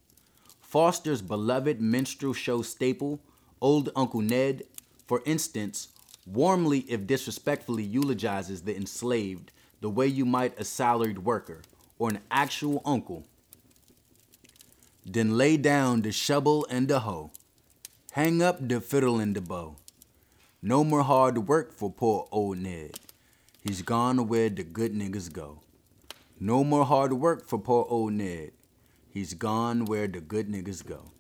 Foster's 0.62 1.24
beloved 1.24 1.82
minstrel 1.82 2.34
show 2.34 2.62
staple, 2.62 3.22
Old 3.60 3.90
Uncle 3.96 4.22
Ned, 4.22 4.66
for 5.08 5.24
instance, 5.26 5.88
warmly 6.34 6.80
if 6.88 7.08
disrespectfully 7.08 7.84
eulogizes 7.84 8.62
the 8.62 8.76
enslaved 8.76 9.52
the 9.82 9.90
way 9.90 10.08
you 10.08 10.26
might 10.26 10.60
a 10.60 10.64
salaried 10.64 11.20
worker 11.20 11.62
or 11.98 12.10
an 12.10 12.20
actual 12.30 12.82
uncle. 12.86 13.26
Then 15.06 15.38
lay 15.38 15.58
down 15.58 16.02
the 16.02 16.12
shovel 16.12 16.68
and 16.70 16.88
the 16.88 17.00
hoe, 17.02 17.32
hang 18.12 18.42
up 18.42 18.68
the 18.68 18.80
fiddle 18.82 19.20
and 19.20 19.36
the 19.36 19.42
bow. 19.42 19.76
No 20.62 20.84
more 20.84 21.04
hard 21.04 21.48
work 21.48 21.74
for 21.74 21.90
poor 21.90 22.28
old 22.32 22.58
Ned. 22.58 22.92
He's 23.62 23.82
gone 23.82 24.28
where 24.28 24.50
the 24.50 24.64
good 24.64 24.94
niggas 24.94 25.32
go. 25.32 25.62
No 26.40 26.64
more 26.64 26.86
hard 26.86 27.14
work 27.14 27.48
for 27.48 27.60
poor 27.60 27.86
old 27.90 28.14
Ned. 28.14 28.52
He's 29.10 29.34
gone 29.34 29.86
where 29.86 30.08
the 30.08 30.22
good 30.22 30.50
niggas 30.50 30.86
go. 30.86 31.12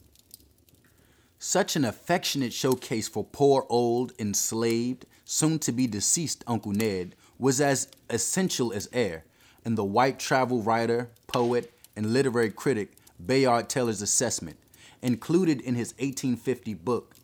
Such 1.41 1.78
an 1.78 1.86
affectionate 1.86 2.52
showcase 2.52 3.08
for 3.08 3.23
poor 3.23 3.65
old, 3.69 4.12
enslaved, 4.19 5.06
soon 5.23 5.58
to 5.60 5.71
be 5.71 5.88
deceased 5.88 6.43
Uncle 6.45 6.73
Ned 6.73 7.15
was 7.38 7.62
as 7.62 7.88
essential 8.10 8.73
as 8.73 8.89
air 8.91 9.23
in 9.63 9.75
the 9.75 9.86
white 9.86 10.19
travel 10.19 10.62
writer, 10.62 11.12
poet, 11.28 11.73
and 11.95 12.12
literary 12.12 12.52
critic 12.52 12.91
Bayard 13.25 13.69
Taylor's 13.69 14.02
assessment, 14.02 14.58
included 15.02 15.62
in 15.62 15.75
his 15.75 15.93
1850 15.93 16.73
book, 16.73 17.15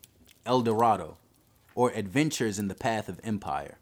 El 0.45 0.61
Dorado, 0.61 1.17
or 1.75 1.91
Adventures 1.91 2.57
in 2.57 2.69
the 2.69 2.73
Path 2.73 3.09
of 3.09 3.19
Empire. 3.21 3.77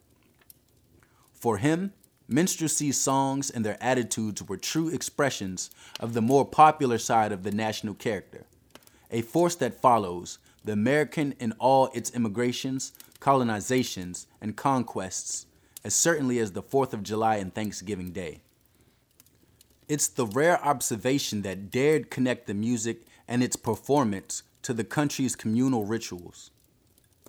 For 1.32 1.58
him, 1.58 1.94
minstrelsy 2.28 2.92
songs 2.92 3.52
and 3.52 3.64
their 3.64 3.78
attitudes 3.80 4.42
were 4.42 4.58
true 4.58 4.90
expressions 4.90 5.70
of 6.00 6.16
the 6.16 6.22
more 6.22 6.44
popular 6.44 6.98
side 6.98 7.32
of 7.32 7.44
the 7.44 7.52
national 7.52 7.94
character 7.94 8.48
a 9.14 9.22
force 9.22 9.56
that 9.56 9.80
follows 9.80 10.40
the 10.66 10.74
American 10.74 11.34
in 11.40 11.54
all 11.54 11.90
its 11.94 12.10
immigrations, 12.12 12.94
colonizations, 13.20 14.26
and 14.42 14.58
conquests, 14.58 15.46
as 15.84 15.94
certainly 15.94 16.40
as 16.40 16.54
the 16.54 16.64
4th 16.64 16.94
of 16.94 17.04
July 17.04 17.36
and 17.36 17.54
Thanksgiving 17.54 18.12
Day. 18.12 18.42
It's 19.88 20.08
the 20.08 20.26
rare 20.26 20.60
observation 20.66 21.44
that 21.44 21.70
dared 21.70 22.10
connect 22.10 22.48
the 22.48 22.54
music 22.54 23.04
and 23.28 23.44
its 23.44 23.56
performance 23.56 24.42
to 24.64 24.74
the 24.74 24.84
country's 24.84 25.36
communal 25.36 25.86
rituals. 25.86 26.50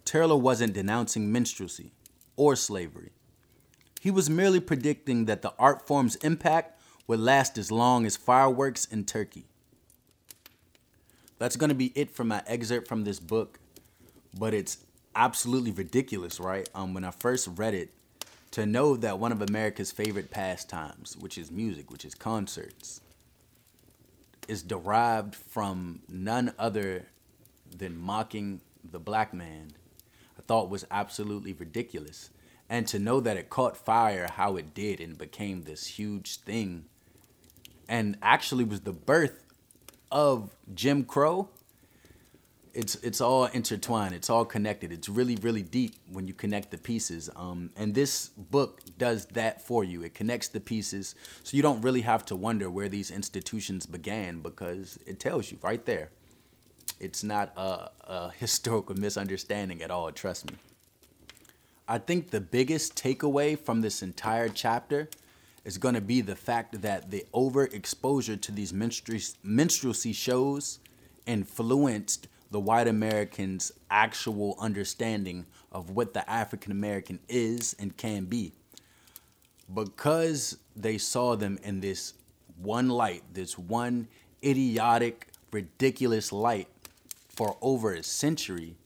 Taylor 0.04 0.36
wasn't 0.36 0.72
denouncing 0.72 1.30
minstrelsy 1.30 1.92
or 2.36 2.56
slavery. 2.56 3.10
He 4.00 4.10
was 4.10 4.30
merely 4.30 4.60
predicting 4.60 5.26
that 5.26 5.42
the 5.42 5.52
art 5.58 5.86
form's 5.86 6.16
impact 6.16 6.80
would 7.06 7.20
last 7.20 7.58
as 7.58 7.70
long 7.70 8.06
as 8.06 8.16
fireworks 8.16 8.86
in 8.86 9.04
turkey 9.04 9.46
that's 11.44 11.56
going 11.56 11.68
to 11.68 11.74
be 11.74 11.92
it 11.94 12.10
for 12.10 12.24
my 12.24 12.42
excerpt 12.46 12.88
from 12.88 13.04
this 13.04 13.20
book. 13.20 13.58
But 14.38 14.54
it's 14.54 14.78
absolutely 15.14 15.72
ridiculous, 15.72 16.40
right? 16.40 16.66
Um, 16.74 16.94
when 16.94 17.04
I 17.04 17.10
first 17.10 17.50
read 17.56 17.74
it, 17.74 17.90
to 18.52 18.64
know 18.64 18.96
that 18.96 19.18
one 19.18 19.30
of 19.30 19.42
America's 19.42 19.92
favorite 19.92 20.30
pastimes, 20.30 21.18
which 21.18 21.36
is 21.36 21.50
music, 21.50 21.90
which 21.90 22.06
is 22.06 22.14
concerts, 22.14 23.02
is 24.48 24.62
derived 24.62 25.34
from 25.34 26.00
none 26.08 26.54
other 26.58 27.08
than 27.76 27.98
mocking 27.98 28.62
the 28.82 28.98
black 28.98 29.34
man, 29.34 29.72
I 30.38 30.42
thought 30.46 30.70
was 30.70 30.86
absolutely 30.90 31.52
ridiculous. 31.52 32.30
And 32.70 32.86
to 32.86 32.98
know 32.98 33.20
that 33.20 33.36
it 33.36 33.50
caught 33.50 33.76
fire 33.76 34.28
how 34.32 34.56
it 34.56 34.72
did 34.72 34.98
and 34.98 35.18
became 35.18 35.64
this 35.64 35.88
huge 35.88 36.38
thing, 36.38 36.86
and 37.86 38.16
actually 38.22 38.64
was 38.64 38.80
the 38.80 38.94
birth 38.94 39.43
of 40.14 40.56
Jim 40.74 41.04
Crow, 41.04 41.48
it's 42.72 42.94
it's 42.96 43.20
all 43.20 43.46
intertwined. 43.46 44.14
It's 44.14 44.30
all 44.30 44.44
connected. 44.44 44.92
It's 44.92 45.08
really 45.08 45.36
really 45.36 45.62
deep 45.62 45.96
when 46.10 46.26
you 46.26 46.34
connect 46.34 46.70
the 46.70 46.78
pieces. 46.78 47.28
Um, 47.36 47.70
and 47.76 47.94
this 47.94 48.28
book 48.28 48.80
does 48.96 49.26
that 49.26 49.60
for 49.60 49.84
you. 49.84 50.02
It 50.02 50.14
connects 50.14 50.48
the 50.48 50.60
pieces, 50.60 51.14
so 51.42 51.56
you 51.56 51.62
don't 51.62 51.82
really 51.82 52.00
have 52.02 52.24
to 52.26 52.36
wonder 52.36 52.70
where 52.70 52.88
these 52.88 53.10
institutions 53.10 53.86
began 53.86 54.40
because 54.40 54.98
it 55.06 55.20
tells 55.20 55.50
you 55.52 55.58
right 55.62 55.84
there. 55.84 56.10
It's 57.00 57.24
not 57.24 57.52
a, 57.56 57.90
a 58.04 58.30
historical 58.30 58.94
misunderstanding 58.96 59.82
at 59.82 59.90
all. 59.90 60.10
Trust 60.12 60.50
me. 60.50 60.56
I 61.86 61.98
think 61.98 62.30
the 62.30 62.40
biggest 62.40 62.96
takeaway 62.96 63.58
from 63.58 63.82
this 63.82 64.02
entire 64.02 64.48
chapter 64.48 65.08
is 65.64 65.78
going 65.78 65.94
to 65.94 66.00
be 66.00 66.20
the 66.20 66.36
fact 66.36 66.82
that 66.82 67.10
the 67.10 67.24
overexposure 67.32 68.40
to 68.40 68.52
these 68.52 68.72
minstrelsy 68.72 70.12
shows 70.12 70.78
influenced 71.26 72.28
the 72.50 72.60
white 72.60 72.86
Americans' 72.86 73.72
actual 73.90 74.56
understanding 74.60 75.46
of 75.72 75.90
what 75.90 76.14
the 76.14 76.28
African 76.30 76.70
American 76.70 77.18
is 77.28 77.74
and 77.78 77.96
can 77.96 78.26
be. 78.26 78.52
Because 79.72 80.58
they 80.76 80.98
saw 80.98 81.34
them 81.34 81.58
in 81.62 81.80
this 81.80 82.14
one 82.56 82.88
light, 82.88 83.22
this 83.32 83.58
one 83.58 84.06
idiotic, 84.44 85.28
ridiculous 85.50 86.32
light 86.32 86.68
for 87.28 87.56
over 87.62 87.94
a 87.94 88.02
century, 88.02 88.76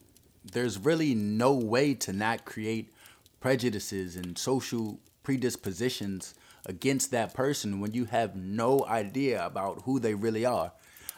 there's 0.51 0.79
really 0.79 1.13
no 1.13 1.53
way 1.53 1.93
to 1.93 2.13
not 2.13 2.45
create 2.45 2.91
prejudices 3.39 4.15
and 4.15 4.37
social 4.37 4.97
predispositions 5.23 6.33
against 6.69 7.09
that 7.11 7.33
person 7.33 7.79
when 7.79 7.93
you 7.93 8.05
have 8.05 8.35
no 8.35 8.85
idea 8.85 9.43
about 9.43 9.81
who 9.85 9.99
they 9.99 10.13
really 10.13 10.45
are. 10.45 10.71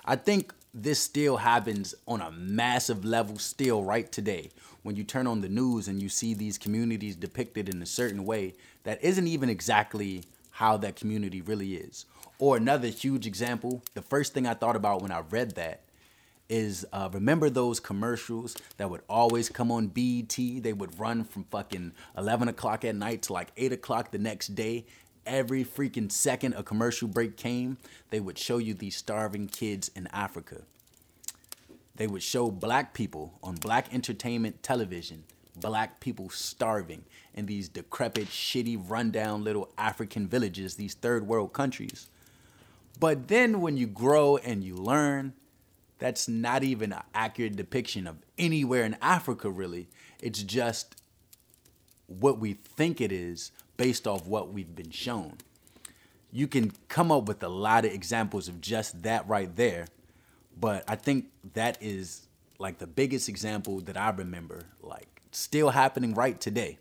I 0.05 0.15
think 0.15 0.53
this 0.73 0.99
still 0.99 1.37
happens 1.37 1.93
on 2.07 2.21
a 2.21 2.31
massive 2.31 3.03
level 3.03 3.37
still 3.37 3.83
right 3.83 4.09
today 4.09 4.49
when 4.83 4.95
you 4.95 5.03
turn 5.03 5.27
on 5.27 5.41
the 5.41 5.49
news 5.49 5.89
and 5.89 6.01
you 6.01 6.07
see 6.07 6.33
these 6.33 6.57
communities 6.57 7.17
depicted 7.17 7.67
in 7.67 7.81
a 7.81 7.85
certain 7.85 8.25
way 8.25 8.53
that 8.83 9.03
isn't 9.03 9.27
even 9.27 9.49
exactly 9.49 10.23
how 10.51 10.77
that 10.77 10.95
community 10.95 11.41
really 11.41 11.75
is. 11.75 12.05
Or 12.39 12.55
another 12.55 12.87
huge 12.87 13.27
example, 13.27 13.83
the 13.93 14.01
first 14.01 14.33
thing 14.33 14.47
I 14.47 14.53
thought 14.53 14.77
about 14.77 15.01
when 15.01 15.11
I 15.11 15.19
read 15.19 15.55
that 15.55 15.81
is 16.51 16.85
uh, 16.91 17.09
remember 17.11 17.49
those 17.49 17.79
commercials 17.79 18.55
that 18.77 18.89
would 18.89 19.01
always 19.09 19.47
come 19.47 19.71
on 19.71 19.87
BET? 19.87 20.35
They 20.35 20.73
would 20.73 20.99
run 20.99 21.23
from 21.23 21.45
fucking 21.45 21.93
11 22.17 22.49
o'clock 22.49 22.83
at 22.83 22.95
night 22.95 23.23
to 23.23 23.33
like 23.33 23.51
8 23.55 23.71
o'clock 23.71 24.11
the 24.11 24.17
next 24.17 24.49
day 24.49 24.85
every 25.25 25.63
freaking 25.63 26.11
second 26.11 26.53
a 26.55 26.63
commercial 26.63 27.07
break 27.07 27.37
came, 27.37 27.77
they 28.09 28.19
would 28.19 28.37
show 28.37 28.57
you 28.57 28.73
these 28.73 28.95
starving 28.95 29.47
kids 29.47 29.89
in 29.95 30.07
Africa. 30.07 30.63
they 31.95 32.07
would 32.07 32.23
show 32.23 32.49
black 32.49 32.93
people 32.93 33.33
on 33.43 33.55
black 33.55 33.93
entertainment 33.93 34.63
television, 34.63 35.23
black 35.55 35.99
people 35.99 36.29
starving 36.29 37.03
in 37.35 37.45
these 37.45 37.69
decrepit, 37.69 38.27
shitty, 38.27 38.81
rundown 38.89 39.43
little 39.43 39.69
African 39.77 40.27
villages, 40.27 40.75
these 40.75 40.95
third 40.95 41.27
world 41.27 41.53
countries. 41.53 42.09
But 42.99 43.27
then 43.27 43.61
when 43.61 43.77
you 43.77 43.87
grow 43.87 44.37
and 44.37 44.63
you 44.63 44.75
learn, 44.75 45.33
that's 45.99 46.27
not 46.27 46.63
even 46.63 46.93
an 46.93 47.03
accurate 47.13 47.55
depiction 47.55 48.07
of 48.07 48.17
anywhere 48.37 48.83
in 48.83 48.97
Africa, 49.01 49.49
really. 49.49 49.87
It's 50.19 50.41
just 50.41 50.95
what 52.07 52.39
we 52.39 52.53
think 52.53 52.99
it 52.99 53.11
is 53.11 53.51
based 53.81 54.05
off 54.05 54.27
what 54.27 54.53
we've 54.53 54.75
been 54.75 54.91
shown. 54.91 55.35
You 56.31 56.47
can 56.47 56.71
come 56.87 57.11
up 57.11 57.27
with 57.27 57.41
a 57.41 57.49
lot 57.49 57.83
of 57.83 57.91
examples 57.91 58.47
of 58.47 58.61
just 58.61 59.01
that 59.01 59.27
right 59.27 59.55
there, 59.55 59.87
but 60.55 60.83
I 60.87 60.95
think 60.95 61.31
that 61.55 61.79
is 61.81 62.27
like 62.59 62.77
the 62.77 62.85
biggest 62.85 63.27
example 63.27 63.79
that 63.81 63.97
I 63.97 64.11
remember, 64.11 64.67
like 64.83 65.23
still 65.31 65.71
happening 65.71 66.13
right 66.13 66.39
today. 66.39 66.77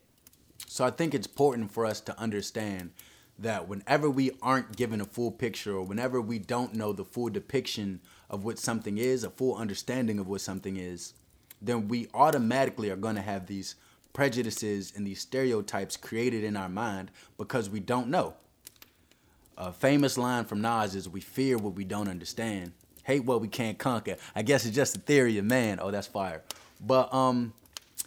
So 0.66 0.84
I 0.84 0.90
think 0.90 1.14
it's 1.14 1.26
important 1.26 1.72
for 1.72 1.86
us 1.86 2.02
to 2.02 2.20
understand 2.20 2.90
that 3.38 3.66
whenever 3.66 4.10
we 4.10 4.32
aren't 4.42 4.76
given 4.76 5.00
a 5.00 5.06
full 5.06 5.30
picture 5.30 5.76
or 5.76 5.84
whenever 5.84 6.20
we 6.20 6.38
don't 6.38 6.74
know 6.74 6.92
the 6.92 7.06
full 7.06 7.30
depiction 7.30 8.02
of 8.28 8.44
what 8.44 8.58
something 8.58 8.98
is, 8.98 9.24
a 9.24 9.30
full 9.30 9.56
understanding 9.56 10.18
of 10.18 10.28
what 10.28 10.42
something 10.42 10.76
is, 10.76 11.14
then 11.62 11.88
we 11.88 12.08
automatically 12.12 12.90
are 12.90 12.96
going 12.96 13.16
to 13.16 13.22
have 13.22 13.46
these 13.46 13.74
prejudices 14.12 14.92
and 14.96 15.07
these 15.07 15.20
stereotypes 15.20 15.96
created 15.96 16.44
in 16.44 16.57
our 16.57 16.68
mind 16.68 17.11
because 17.38 17.70
we 17.70 17.81
don't 17.81 18.09
know. 18.09 18.35
A 19.57 19.73
famous 19.73 20.16
line 20.16 20.44
from 20.44 20.61
Nas 20.61 20.94
is 20.94 21.09
We 21.09 21.20
fear 21.20 21.59
what 21.59 21.75
we 21.75 21.85
don't 21.85 22.09
understand, 22.09 22.73
hate 23.05 23.25
what 23.25 23.40
we 23.40 23.49
can't 23.49 23.79
conquer. 23.79 24.16
I 24.35 24.42
guess 24.42 24.64
it's 24.64 24.75
just 24.75 24.96
a 24.96 25.01
theory 25.01 25.38
of 25.38 25.44
man. 25.44 25.79
Oh, 25.81 25.90
that's 25.90 26.07
fire. 26.07 26.42
But 26.81 27.12
um 27.12 27.53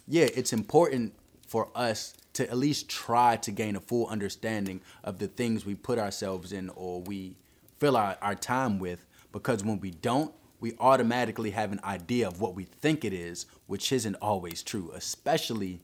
yeah, 0.06 0.26
it's 0.34 0.52
important 0.52 1.14
for 1.46 1.68
us 1.74 2.14
to 2.34 2.48
at 2.50 2.58
least 2.58 2.88
try 2.88 3.36
to 3.36 3.50
gain 3.50 3.76
a 3.76 3.80
full 3.80 4.06
understanding 4.08 4.80
of 5.04 5.18
the 5.18 5.28
things 5.28 5.64
we 5.64 5.74
put 5.74 5.98
ourselves 5.98 6.52
in 6.52 6.68
or 6.70 7.00
we 7.02 7.36
fill 7.78 7.96
our, 7.96 8.16
our 8.20 8.34
time 8.34 8.78
with 8.78 9.06
because 9.32 9.64
when 9.64 9.80
we 9.80 9.90
don't, 9.90 10.32
we 10.60 10.74
automatically 10.80 11.50
have 11.50 11.72
an 11.72 11.80
idea 11.84 12.26
of 12.26 12.40
what 12.40 12.54
we 12.54 12.64
think 12.64 13.04
it 13.04 13.12
is, 13.12 13.46
which 13.66 13.92
isn't 13.92 14.16
always 14.16 14.62
true, 14.62 14.90
especially 14.94 15.80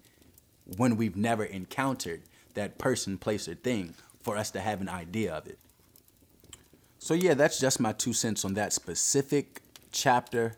when 0.77 0.97
we've 0.97 1.17
never 1.17 1.45
encountered 1.45 2.23
that 2.55 2.79
person, 2.79 3.19
place, 3.19 3.49
or 3.49 3.55
thing 3.55 3.95
for 4.23 4.37
us 4.37 4.51
to 4.53 4.61
have 4.61 4.81
an 4.81 4.89
idea 4.89 5.33
of 5.33 5.47
it. 5.47 5.59
So, 6.99 7.15
yeah, 7.15 7.35
that's 7.35 7.59
just 7.59 7.81
my 7.81 7.93
two 7.93 8.13
cents 8.13 8.45
on 8.45 8.55
that 8.55 8.73
specific 8.73 9.63
chapter. 9.91 10.57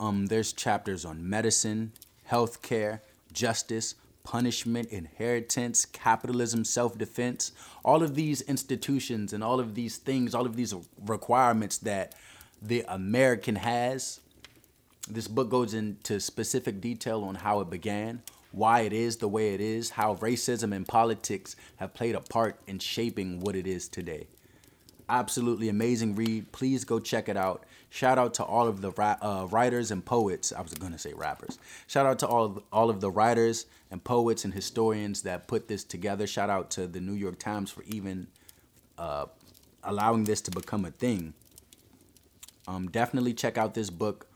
Um, 0.00 0.26
there's 0.26 0.52
chapters 0.52 1.04
on 1.04 1.28
medicine, 1.28 1.92
healthcare, 2.30 3.00
justice, 3.32 3.94
punishment, 4.24 4.88
inheritance, 4.88 5.84
capitalism, 5.84 6.64
self 6.64 6.98
defense, 6.98 7.52
all 7.84 8.02
of 8.02 8.14
these 8.14 8.40
institutions 8.42 9.32
and 9.32 9.42
all 9.44 9.60
of 9.60 9.74
these 9.74 9.98
things, 9.98 10.34
all 10.34 10.46
of 10.46 10.56
these 10.56 10.74
requirements 11.06 11.78
that 11.78 12.14
the 12.60 12.84
American 12.88 13.56
has. 13.56 14.20
This 15.08 15.28
book 15.28 15.48
goes 15.48 15.72
into 15.72 16.18
specific 16.18 16.80
detail 16.80 17.22
on 17.22 17.36
how 17.36 17.60
it 17.60 17.70
began, 17.70 18.22
why 18.52 18.80
it 18.80 18.92
is 18.92 19.16
the 19.16 19.28
way 19.28 19.54
it 19.54 19.60
is, 19.60 19.90
how 19.90 20.16
racism 20.16 20.74
and 20.74 20.86
politics 20.86 21.56
have 21.76 21.94
played 21.94 22.14
a 22.14 22.20
part 22.20 22.58
in 22.66 22.78
shaping 22.78 23.40
what 23.40 23.54
it 23.54 23.66
is 23.66 23.88
today. 23.88 24.26
Absolutely 25.08 25.68
amazing 25.68 26.14
read. 26.16 26.50
Please 26.52 26.84
go 26.84 26.98
check 26.98 27.28
it 27.28 27.36
out. 27.36 27.64
Shout 27.90 28.18
out 28.18 28.34
to 28.34 28.44
all 28.44 28.66
of 28.66 28.80
the 28.80 28.90
uh, 29.00 29.46
writers 29.50 29.90
and 29.90 30.04
poets. 30.04 30.52
I 30.52 30.60
was 30.60 30.74
going 30.74 30.92
to 30.92 30.98
say 30.98 31.12
rappers. 31.14 31.58
Shout 31.86 32.06
out 32.06 32.18
to 32.20 32.26
all 32.26 32.44
of, 32.44 32.62
all 32.72 32.90
of 32.90 33.00
the 33.00 33.10
writers 33.10 33.66
and 33.90 34.02
poets 34.02 34.44
and 34.44 34.52
historians 34.52 35.22
that 35.22 35.46
put 35.46 35.68
this 35.68 35.84
together. 35.84 36.26
Shout 36.26 36.50
out 36.50 36.70
to 36.72 36.86
the 36.86 37.00
New 37.00 37.12
York 37.12 37.38
Times 37.38 37.70
for 37.70 37.84
even 37.84 38.26
uh, 38.98 39.26
allowing 39.84 40.24
this 40.24 40.40
to 40.42 40.50
become 40.50 40.84
a 40.84 40.90
thing. 40.90 41.34
Um, 42.66 42.88
definitely 42.88 43.32
check 43.32 43.56
out 43.56 43.74
this 43.74 43.90
book. 43.90 44.26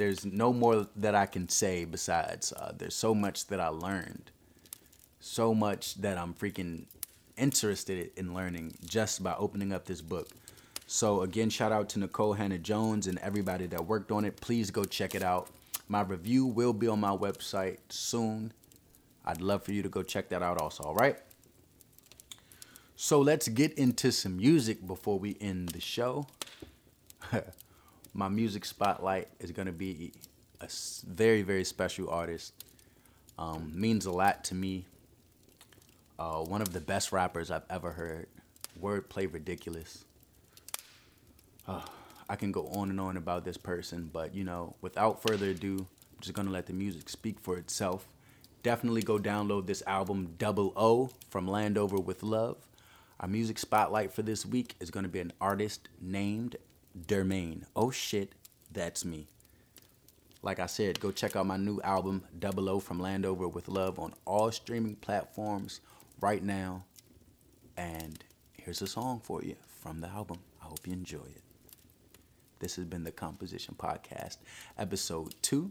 There's 0.00 0.24
no 0.24 0.54
more 0.54 0.86
that 0.96 1.14
I 1.14 1.26
can 1.26 1.46
say 1.50 1.84
besides 1.84 2.54
uh, 2.54 2.72
there's 2.74 2.94
so 2.94 3.14
much 3.14 3.48
that 3.48 3.60
I 3.60 3.68
learned, 3.68 4.30
so 5.18 5.52
much 5.52 5.96
that 5.96 6.16
I'm 6.16 6.32
freaking 6.32 6.86
interested 7.36 8.10
in 8.16 8.32
learning 8.32 8.78
just 8.82 9.22
by 9.22 9.34
opening 9.34 9.74
up 9.74 9.84
this 9.84 10.00
book. 10.00 10.30
So 10.86 11.20
again, 11.20 11.50
shout 11.50 11.70
out 11.70 11.90
to 11.90 11.98
Nikole 11.98 12.34
Hannah-Jones 12.34 13.08
and 13.08 13.18
everybody 13.18 13.66
that 13.66 13.84
worked 13.84 14.10
on 14.10 14.24
it. 14.24 14.40
Please 14.40 14.70
go 14.70 14.84
check 14.84 15.14
it 15.14 15.22
out. 15.22 15.50
My 15.86 16.00
review 16.00 16.46
will 16.46 16.72
be 16.72 16.88
on 16.88 16.98
my 16.98 17.14
website 17.14 17.80
soon. 17.90 18.54
I'd 19.26 19.42
love 19.42 19.64
for 19.64 19.72
you 19.72 19.82
to 19.82 19.90
go 19.90 20.02
check 20.02 20.30
that 20.30 20.42
out 20.42 20.62
also, 20.62 20.82
all 20.82 20.94
right? 20.94 21.18
So 22.96 23.20
let's 23.20 23.48
get 23.48 23.74
into 23.74 24.12
some 24.12 24.38
music 24.38 24.86
before 24.86 25.18
we 25.18 25.36
end 25.42 25.68
the 25.68 25.80
show. 25.82 26.26
my 28.14 28.28
music 28.28 28.64
spotlight 28.64 29.28
is 29.38 29.50
going 29.52 29.66
to 29.66 29.72
be 29.72 30.12
a 30.60 30.68
very, 31.06 31.42
very 31.42 31.64
special 31.64 32.10
artist. 32.10 32.52
Um, 33.38 33.72
means 33.74 34.06
a 34.06 34.10
lot 34.10 34.44
to 34.44 34.54
me. 34.54 34.84
Uh, 36.18 36.40
one 36.40 36.60
of 36.60 36.72
the 36.72 36.80
best 36.80 37.12
rappers 37.12 37.50
I've 37.50 37.64
ever 37.70 37.92
heard. 37.92 38.26
Wordplay 38.80 39.32
ridiculous. 39.32 40.04
Uh, 41.66 41.80
I 42.28 42.36
can 42.36 42.52
go 42.52 42.66
on 42.68 42.90
and 42.90 43.00
on 43.00 43.16
about 43.16 43.44
this 43.44 43.56
person, 43.56 44.10
but 44.12 44.34
you 44.34 44.44
know, 44.44 44.74
without 44.82 45.22
further 45.22 45.50
ado, 45.50 45.78
I'm 45.78 46.20
just 46.20 46.34
gonna 46.34 46.50
let 46.50 46.66
the 46.66 46.72
music 46.72 47.08
speak 47.08 47.40
for 47.40 47.56
itself. 47.56 48.06
Definitely 48.62 49.02
go 49.02 49.18
download 49.18 49.66
this 49.66 49.82
album 49.86 50.34
Double 50.38 50.72
O 50.76 51.10
from 51.30 51.48
Landover 51.48 51.96
with 51.96 52.22
Love. 52.22 52.58
Our 53.18 53.28
music 53.28 53.58
spotlight 53.58 54.12
for 54.12 54.22
this 54.22 54.44
week 54.44 54.74
is 54.80 54.90
gonna 54.90 55.08
be 55.08 55.20
an 55.20 55.32
artist 55.40 55.88
named 56.00 56.56
Dermaine. 56.98 57.64
Oh 57.76 57.90
shit, 57.90 58.32
that's 58.72 59.04
me. 59.04 59.26
Like 60.42 60.58
I 60.58 60.66
said, 60.66 61.00
go 61.00 61.10
check 61.10 61.36
out 61.36 61.46
my 61.46 61.56
new 61.56 61.80
album 61.82 62.24
Double 62.38 62.68
O 62.70 62.80
from 62.80 62.98
Landover 62.98 63.46
with 63.46 63.68
Love 63.68 63.98
on 63.98 64.14
all 64.24 64.50
streaming 64.50 64.96
platforms 64.96 65.80
right 66.20 66.42
now. 66.42 66.84
And 67.76 68.22
here's 68.54 68.80
a 68.82 68.86
song 68.86 69.20
for 69.22 69.42
you 69.42 69.56
from 69.82 70.00
the 70.00 70.08
album. 70.08 70.38
I 70.62 70.66
hope 70.66 70.86
you 70.86 70.92
enjoy 70.92 71.18
it. 71.18 71.42
This 72.58 72.76
has 72.76 72.84
been 72.84 73.04
the 73.04 73.10
Composition 73.10 73.74
Podcast, 73.78 74.38
episode 74.78 75.34
two. 75.42 75.70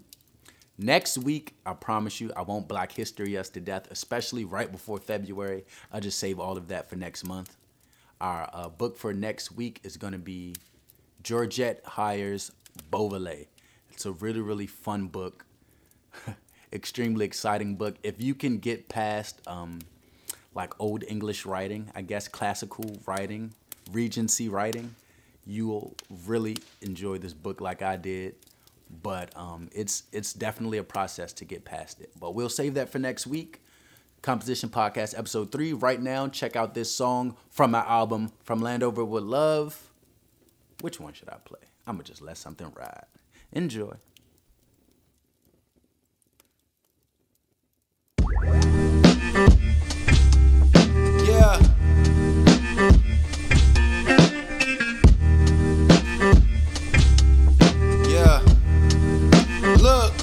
Next 0.78 1.18
week, 1.18 1.56
I 1.66 1.74
promise 1.74 2.22
you, 2.22 2.32
I 2.38 2.42
won't 2.42 2.68
Black 2.68 2.92
History 2.92 3.38
us 3.38 3.50
to 3.50 3.60
death, 3.60 3.92
especially 3.92 4.46
right 4.46 4.72
before 4.72 4.98
February. 4.98 5.66
I'll 5.92 6.00
just 6.00 6.20
save 6.20 6.40
all 6.40 6.58
of 6.58 6.70
that 6.70 6.90
for 6.90 6.96
next 6.96 7.26
month. 7.26 7.58
Our 8.22 8.50
uh, 8.54 8.70
book 8.70 8.98
for 8.98 9.14
next 9.14 9.52
week 9.52 9.82
is 9.84 9.98
going 9.98 10.14
to 10.14 10.20
be 10.20 10.56
Georgette 11.24 11.84
Heyer's 11.86 12.52
Beauvallet. 12.92 13.48
It's 13.92 14.06
a 14.06 14.12
really, 14.12 14.40
really 14.40 14.68
fun 14.68 15.08
book, 15.08 15.46
extremely 16.74 17.26
exciting 17.26 17.76
book. 17.76 17.96
If 18.04 18.22
you 18.22 18.34
can 18.34 18.60
get 18.60 18.88
past 18.88 19.42
um, 19.48 19.80
like 20.56 20.74
old 20.80 21.04
English 21.08 21.46
writing, 21.46 21.92
I 21.96 22.02
guess 22.02 22.28
classical 22.28 22.98
writing, 23.06 23.54
Regency 23.92 24.50
writing, 24.50 24.96
you 25.46 25.68
will 25.68 25.96
really 26.26 26.58
enjoy 26.82 27.18
this 27.18 27.34
book 27.34 27.60
like 27.60 27.82
I 27.82 27.98
did. 27.98 28.36
But 29.04 29.36
um, 29.38 29.70
it's 29.72 30.04
it's 30.12 30.34
definitely 30.34 30.80
a 30.80 30.84
process 30.84 31.34
to 31.34 31.46
get 31.46 31.64
past 31.64 32.02
it. 32.02 32.12
But 32.20 32.34
we'll 32.34 32.50
save 32.50 32.74
that 32.76 32.90
for 32.90 32.98
next 33.00 33.28
week. 33.28 33.62
Composition 34.22 34.70
Podcast, 34.70 35.18
episode 35.18 35.52
three. 35.52 35.74
Right 35.74 36.02
now, 36.02 36.28
check 36.28 36.56
out 36.56 36.74
this 36.74 36.92
song 36.92 37.38
from 37.50 37.72
my 37.72 37.82
album 37.82 38.32
From 38.44 38.62
Landover 38.62 39.06
with 39.06 39.24
Love. 39.24 39.89
Which 40.82 41.00
one 41.00 41.14
should 41.14 41.30
I 41.30 41.36
play? 41.44 41.60
I'm 41.86 41.96
gonna 41.96 42.06
just 42.06 42.22
let 42.22 42.38
something 42.38 42.72
ride. 42.76 43.06
Enjoy. 43.52 43.94
Yeah. 51.26 51.60
Yeah. 58.08 58.42
Look, 59.82 60.14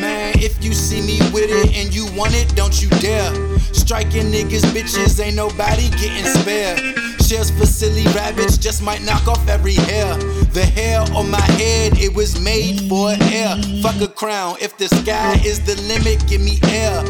man, 0.00 0.34
if 0.36 0.62
you 0.62 0.74
see 0.74 1.00
me 1.00 1.18
with 1.32 1.48
it 1.48 1.74
and 1.76 1.94
you 1.94 2.04
want 2.14 2.34
it, 2.34 2.54
don't 2.54 2.82
you 2.82 2.90
dare. 3.00 3.32
Striking 3.72 4.30
niggas, 4.30 4.64
bitches, 4.74 5.18
ain't 5.24 5.36
nobody 5.36 5.88
getting 5.90 6.26
spared. 6.26 7.03
Shells 7.24 7.50
for 7.50 7.64
silly 7.64 8.04
rabbits 8.12 8.58
just 8.58 8.82
might 8.82 9.02
knock 9.02 9.26
off 9.26 9.48
every 9.48 9.72
hair. 9.72 10.14
The 10.52 10.62
hair 10.62 11.00
on 11.16 11.30
my 11.30 11.40
head, 11.40 11.96
it 11.96 12.14
was 12.14 12.38
made 12.38 12.86
for 12.86 13.12
air. 13.32 13.56
Fuck 13.80 13.98
a 14.02 14.08
crown, 14.08 14.56
if 14.60 14.76
the 14.76 14.88
sky 14.88 15.40
is 15.42 15.58
the 15.64 15.74
limit, 15.88 16.26
give 16.28 16.42
me 16.42 16.58
air. 16.64 17.02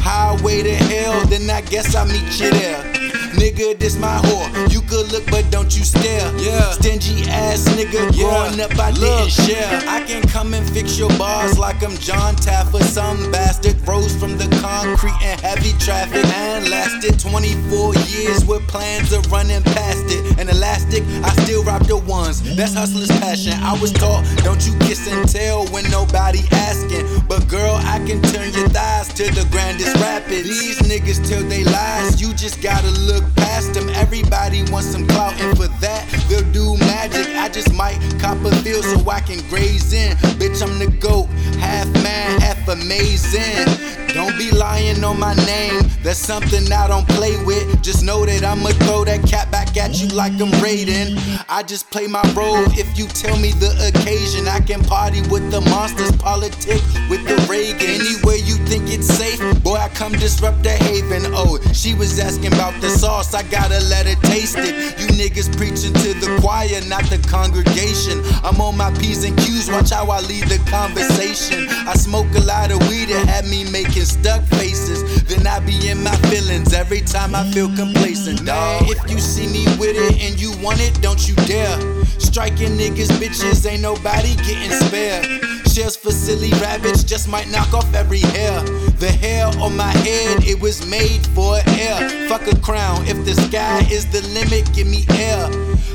Highway 0.00 0.64
to 0.64 0.74
hell, 0.74 1.24
then 1.26 1.48
I 1.48 1.60
guess 1.60 1.94
I'll 1.94 2.06
meet 2.06 2.40
you 2.40 2.50
there. 2.50 3.09
Nigga, 3.40 3.78
this 3.78 3.96
my 3.96 4.18
whore. 4.18 4.70
You 4.70 4.82
could 4.82 5.10
look, 5.12 5.24
but 5.30 5.50
don't 5.50 5.74
you 5.74 5.82
stare. 5.82 6.30
Yeah. 6.36 6.72
Stingy 6.72 7.24
ass 7.30 7.64
nigga. 7.70 8.12
Yeah. 8.14 8.28
Growing 8.28 8.60
up, 8.60 8.78
I 8.78 8.90
Look. 8.90 9.00
didn't 9.00 9.30
share. 9.30 9.80
I 9.88 10.04
can 10.04 10.20
come 10.28 10.52
and 10.52 10.68
fix 10.68 10.98
your 10.98 11.08
bars 11.16 11.58
like 11.58 11.82
I'm 11.82 11.96
Jon 11.96 12.36
Taffer. 12.36 12.82
Some 12.82 13.32
bastard 13.32 13.76
rose 13.88 14.14
from 14.14 14.36
the 14.36 14.44
concrete 14.60 15.16
and 15.22 15.40
heavy 15.40 15.72
traffic 15.78 16.22
and 16.22 16.68
lasted 16.68 17.18
24 17.18 17.94
years 18.12 18.44
with 18.44 18.60
plans 18.68 19.10
of 19.10 19.24
running 19.32 19.62
past 19.62 20.04
it. 20.08 20.38
And 20.38 20.50
elastic, 20.50 21.02
I 21.24 21.30
still 21.42 21.64
rock 21.64 21.86
the 21.86 21.96
ones. 21.96 22.42
That's 22.56 22.74
hustler's 22.74 23.08
passion. 23.20 23.54
I 23.62 23.72
was 23.80 23.90
taught, 23.92 24.22
don't 24.44 24.66
you 24.66 24.76
kiss 24.80 25.08
and 25.08 25.26
tell 25.26 25.66
when 25.68 25.90
nobody 25.90 26.40
asking. 26.52 27.06
But 27.26 27.48
girl, 27.48 27.76
I 27.84 28.04
can 28.06 28.20
turn 28.20 28.52
your 28.52 28.68
thighs 28.68 29.08
to 29.14 29.24
the 29.32 29.48
grandest 29.50 29.96
rapids. 29.96 30.44
These 30.44 30.80
niggas 30.80 31.26
tell 31.26 31.42
they 31.44 31.64
lies, 31.64 32.20
you 32.20 32.34
just 32.34 32.60
gotta 32.60 32.90
look 32.90 33.24
past 33.36 33.74
them. 33.74 33.88
Everybody 33.90 34.62
wants 34.70 34.88
some 34.88 35.06
clout, 35.06 35.34
and 35.40 35.56
for 35.56 35.68
that, 35.80 36.06
they'll 36.28 36.50
do 36.52 36.76
magic. 36.78 37.34
I 37.36 37.48
just 37.48 37.72
might 37.74 37.98
cop 38.20 38.38
a 38.44 38.54
feel 38.56 38.82
so 38.82 39.08
I 39.08 39.20
can 39.20 39.46
graze 39.48 39.92
in. 39.92 40.16
Bitch, 40.38 40.62
I'm 40.62 40.78
the 40.78 40.88
goat, 40.98 41.26
half 41.58 41.88
man, 42.02 42.40
half 42.40 42.68
amazing. 42.68 43.99
Don't 44.14 44.36
be 44.36 44.50
lying 44.50 45.02
on 45.04 45.18
my 45.18 45.34
name, 45.46 45.82
that's 46.02 46.18
something 46.18 46.70
I 46.72 46.88
don't 46.88 47.08
play 47.08 47.42
with. 47.44 47.82
Just 47.82 48.04
know 48.04 48.26
that 48.26 48.44
I'ma 48.44 48.70
throw 48.84 49.04
that 49.04 49.22
cat 49.28 49.50
back 49.50 49.76
at 49.76 50.00
you 50.00 50.08
like 50.08 50.32
I'm 50.40 50.50
Raiden. 50.62 51.16
I 51.48 51.62
just 51.62 51.90
play 51.90 52.06
my 52.06 52.22
role 52.34 52.64
if 52.78 52.98
you 52.98 53.06
tell 53.06 53.36
me 53.38 53.52
the 53.52 53.70
occasion. 53.94 54.48
I 54.48 54.60
can 54.60 54.82
party 54.82 55.22
with 55.30 55.50
the 55.50 55.60
monsters, 55.70 56.12
politic 56.16 56.82
with 57.08 57.24
the 57.26 57.36
Reagan. 57.48 58.00
Anywhere 58.00 58.36
you 58.36 58.56
think 58.66 58.90
it's 58.90 59.06
safe, 59.06 59.40
boy, 59.62 59.76
I 59.76 59.88
come 59.90 60.12
disrupt 60.12 60.62
the 60.62 60.70
haven. 60.70 61.22
Oh, 61.32 61.58
she 61.72 61.94
was 61.94 62.18
asking 62.18 62.52
about 62.52 62.80
the 62.80 62.90
sauce, 62.90 63.32
I 63.34 63.42
gotta 63.44 63.80
let 63.86 64.06
her 64.06 64.20
taste 64.28 64.58
it. 64.58 64.98
You 64.98 65.06
niggas 65.14 65.56
preaching 65.56 65.94
to 65.94 66.14
the 66.18 66.38
choir, 66.40 66.80
not 66.88 67.04
the 67.04 67.18
congregation. 67.28 68.20
I'm 68.42 68.60
on 68.60 68.76
my 68.76 68.90
P's 68.98 69.24
and 69.24 69.36
Q's, 69.38 69.70
watch 69.70 69.90
how 69.90 70.10
I 70.10 70.20
lead 70.20 70.44
the 70.44 70.58
conversation. 70.70 71.68
I 71.86 71.94
smoke 71.94 72.28
a 72.34 72.40
lot 72.40 72.70
of 72.70 72.78
weed, 72.88 73.10
it 73.10 73.26
had 73.26 73.46
me 73.46 73.64
making 73.70 73.99
stuck 74.06 74.42
faces. 74.44 75.22
Then 75.24 75.46
I 75.46 75.60
be 75.60 75.88
in 75.88 76.02
my 76.02 76.16
feelings 76.28 76.72
every 76.72 77.00
time 77.00 77.34
I 77.34 77.44
feel 77.52 77.68
complacent. 77.76 78.44
Dawg, 78.46 78.90
if 78.90 79.10
you 79.10 79.18
see 79.18 79.46
me 79.46 79.64
with 79.78 79.96
it 79.96 80.22
and 80.22 80.40
you 80.40 80.52
want 80.62 80.80
it, 80.80 81.00
don't 81.02 81.28
you 81.28 81.34
dare. 81.46 81.78
Striking 82.18 82.76
niggas, 82.78 83.10
bitches, 83.18 83.68
ain't 83.70 83.82
nobody 83.82 84.34
getting 84.36 84.70
spared. 84.70 85.26
Shells 85.68 85.96
for 85.96 86.10
silly 86.10 86.50
rabbits 86.60 87.04
just 87.04 87.28
might 87.28 87.48
knock 87.50 87.72
off 87.74 87.92
every 87.94 88.20
hair. 88.20 88.60
The 88.98 89.10
hair 89.10 89.46
on 89.60 89.76
my 89.76 89.92
head, 89.92 90.44
it 90.44 90.60
was 90.60 90.86
made 90.86 91.24
for 91.28 91.58
air. 91.66 92.28
Fuck 92.28 92.46
a 92.46 92.56
crown, 92.60 93.06
if 93.06 93.24
the 93.24 93.34
sky 93.34 93.86
is 93.90 94.06
the 94.10 94.22
limit, 94.34 94.72
give 94.74 94.86
me 94.86 95.04
air. 95.10 95.48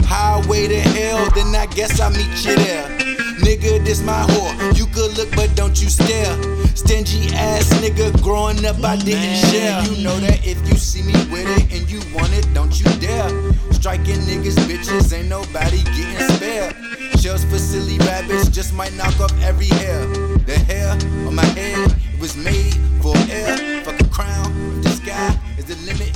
Highway 0.06 0.68
to 0.68 0.80
hell, 0.80 1.30
then 1.32 1.56
I 1.56 1.66
guess 1.68 2.00
I'll 2.00 2.12
meet 2.12 2.46
you 2.46 2.56
there. 2.56 3.15
Nigga, 3.46 3.86
this 3.86 4.02
my 4.02 4.24
whore. 4.24 4.76
You 4.76 4.88
could 4.88 5.16
look, 5.18 5.30
but 5.36 5.56
don't 5.56 5.80
you 5.80 5.88
stare. 5.88 6.34
Stingy 6.76 7.32
ass 7.36 7.70
nigga, 7.76 8.10
growing 8.24 8.66
up 8.66 8.84
I 8.84 8.96
didn't 8.98 9.22
Man. 9.22 9.52
share. 9.52 9.84
You 9.84 10.04
know 10.04 10.20
that 10.22 10.44
if 10.44 10.58
you 10.68 10.76
see 10.76 11.04
me 11.04 11.14
with 11.30 11.46
it 11.60 11.72
and 11.72 11.88
you 11.88 12.02
want 12.16 12.34
it, 12.34 12.52
don't 12.56 12.74
you 12.80 12.86
dare. 12.98 13.30
Striking 13.72 14.18
niggas, 14.26 14.58
bitches, 14.66 15.14
ain't 15.14 15.30
nobody 15.30 15.84
getting 15.94 16.28
spared. 16.36 16.76
Shells 17.20 17.46
for 17.46 17.60
silly 17.60 18.00
rabbits 18.00 18.50
just 18.50 18.74
might 18.74 18.94
knock 18.94 19.20
off 19.20 19.32
every 19.44 19.68
hair. 19.78 20.08
The 20.50 20.58
hair 20.66 20.90
on 21.28 21.36
my 21.36 21.46
head 21.46 21.96
was 22.20 22.36
made 22.36 22.74
for 23.00 23.16
air. 23.30 23.84
Fuck 23.84 24.02
a 24.02 24.08
crown, 24.10 24.82
the 24.82 24.90
sky 24.90 25.40
is 25.60 25.66
the 25.66 25.76
limit. 25.86 26.15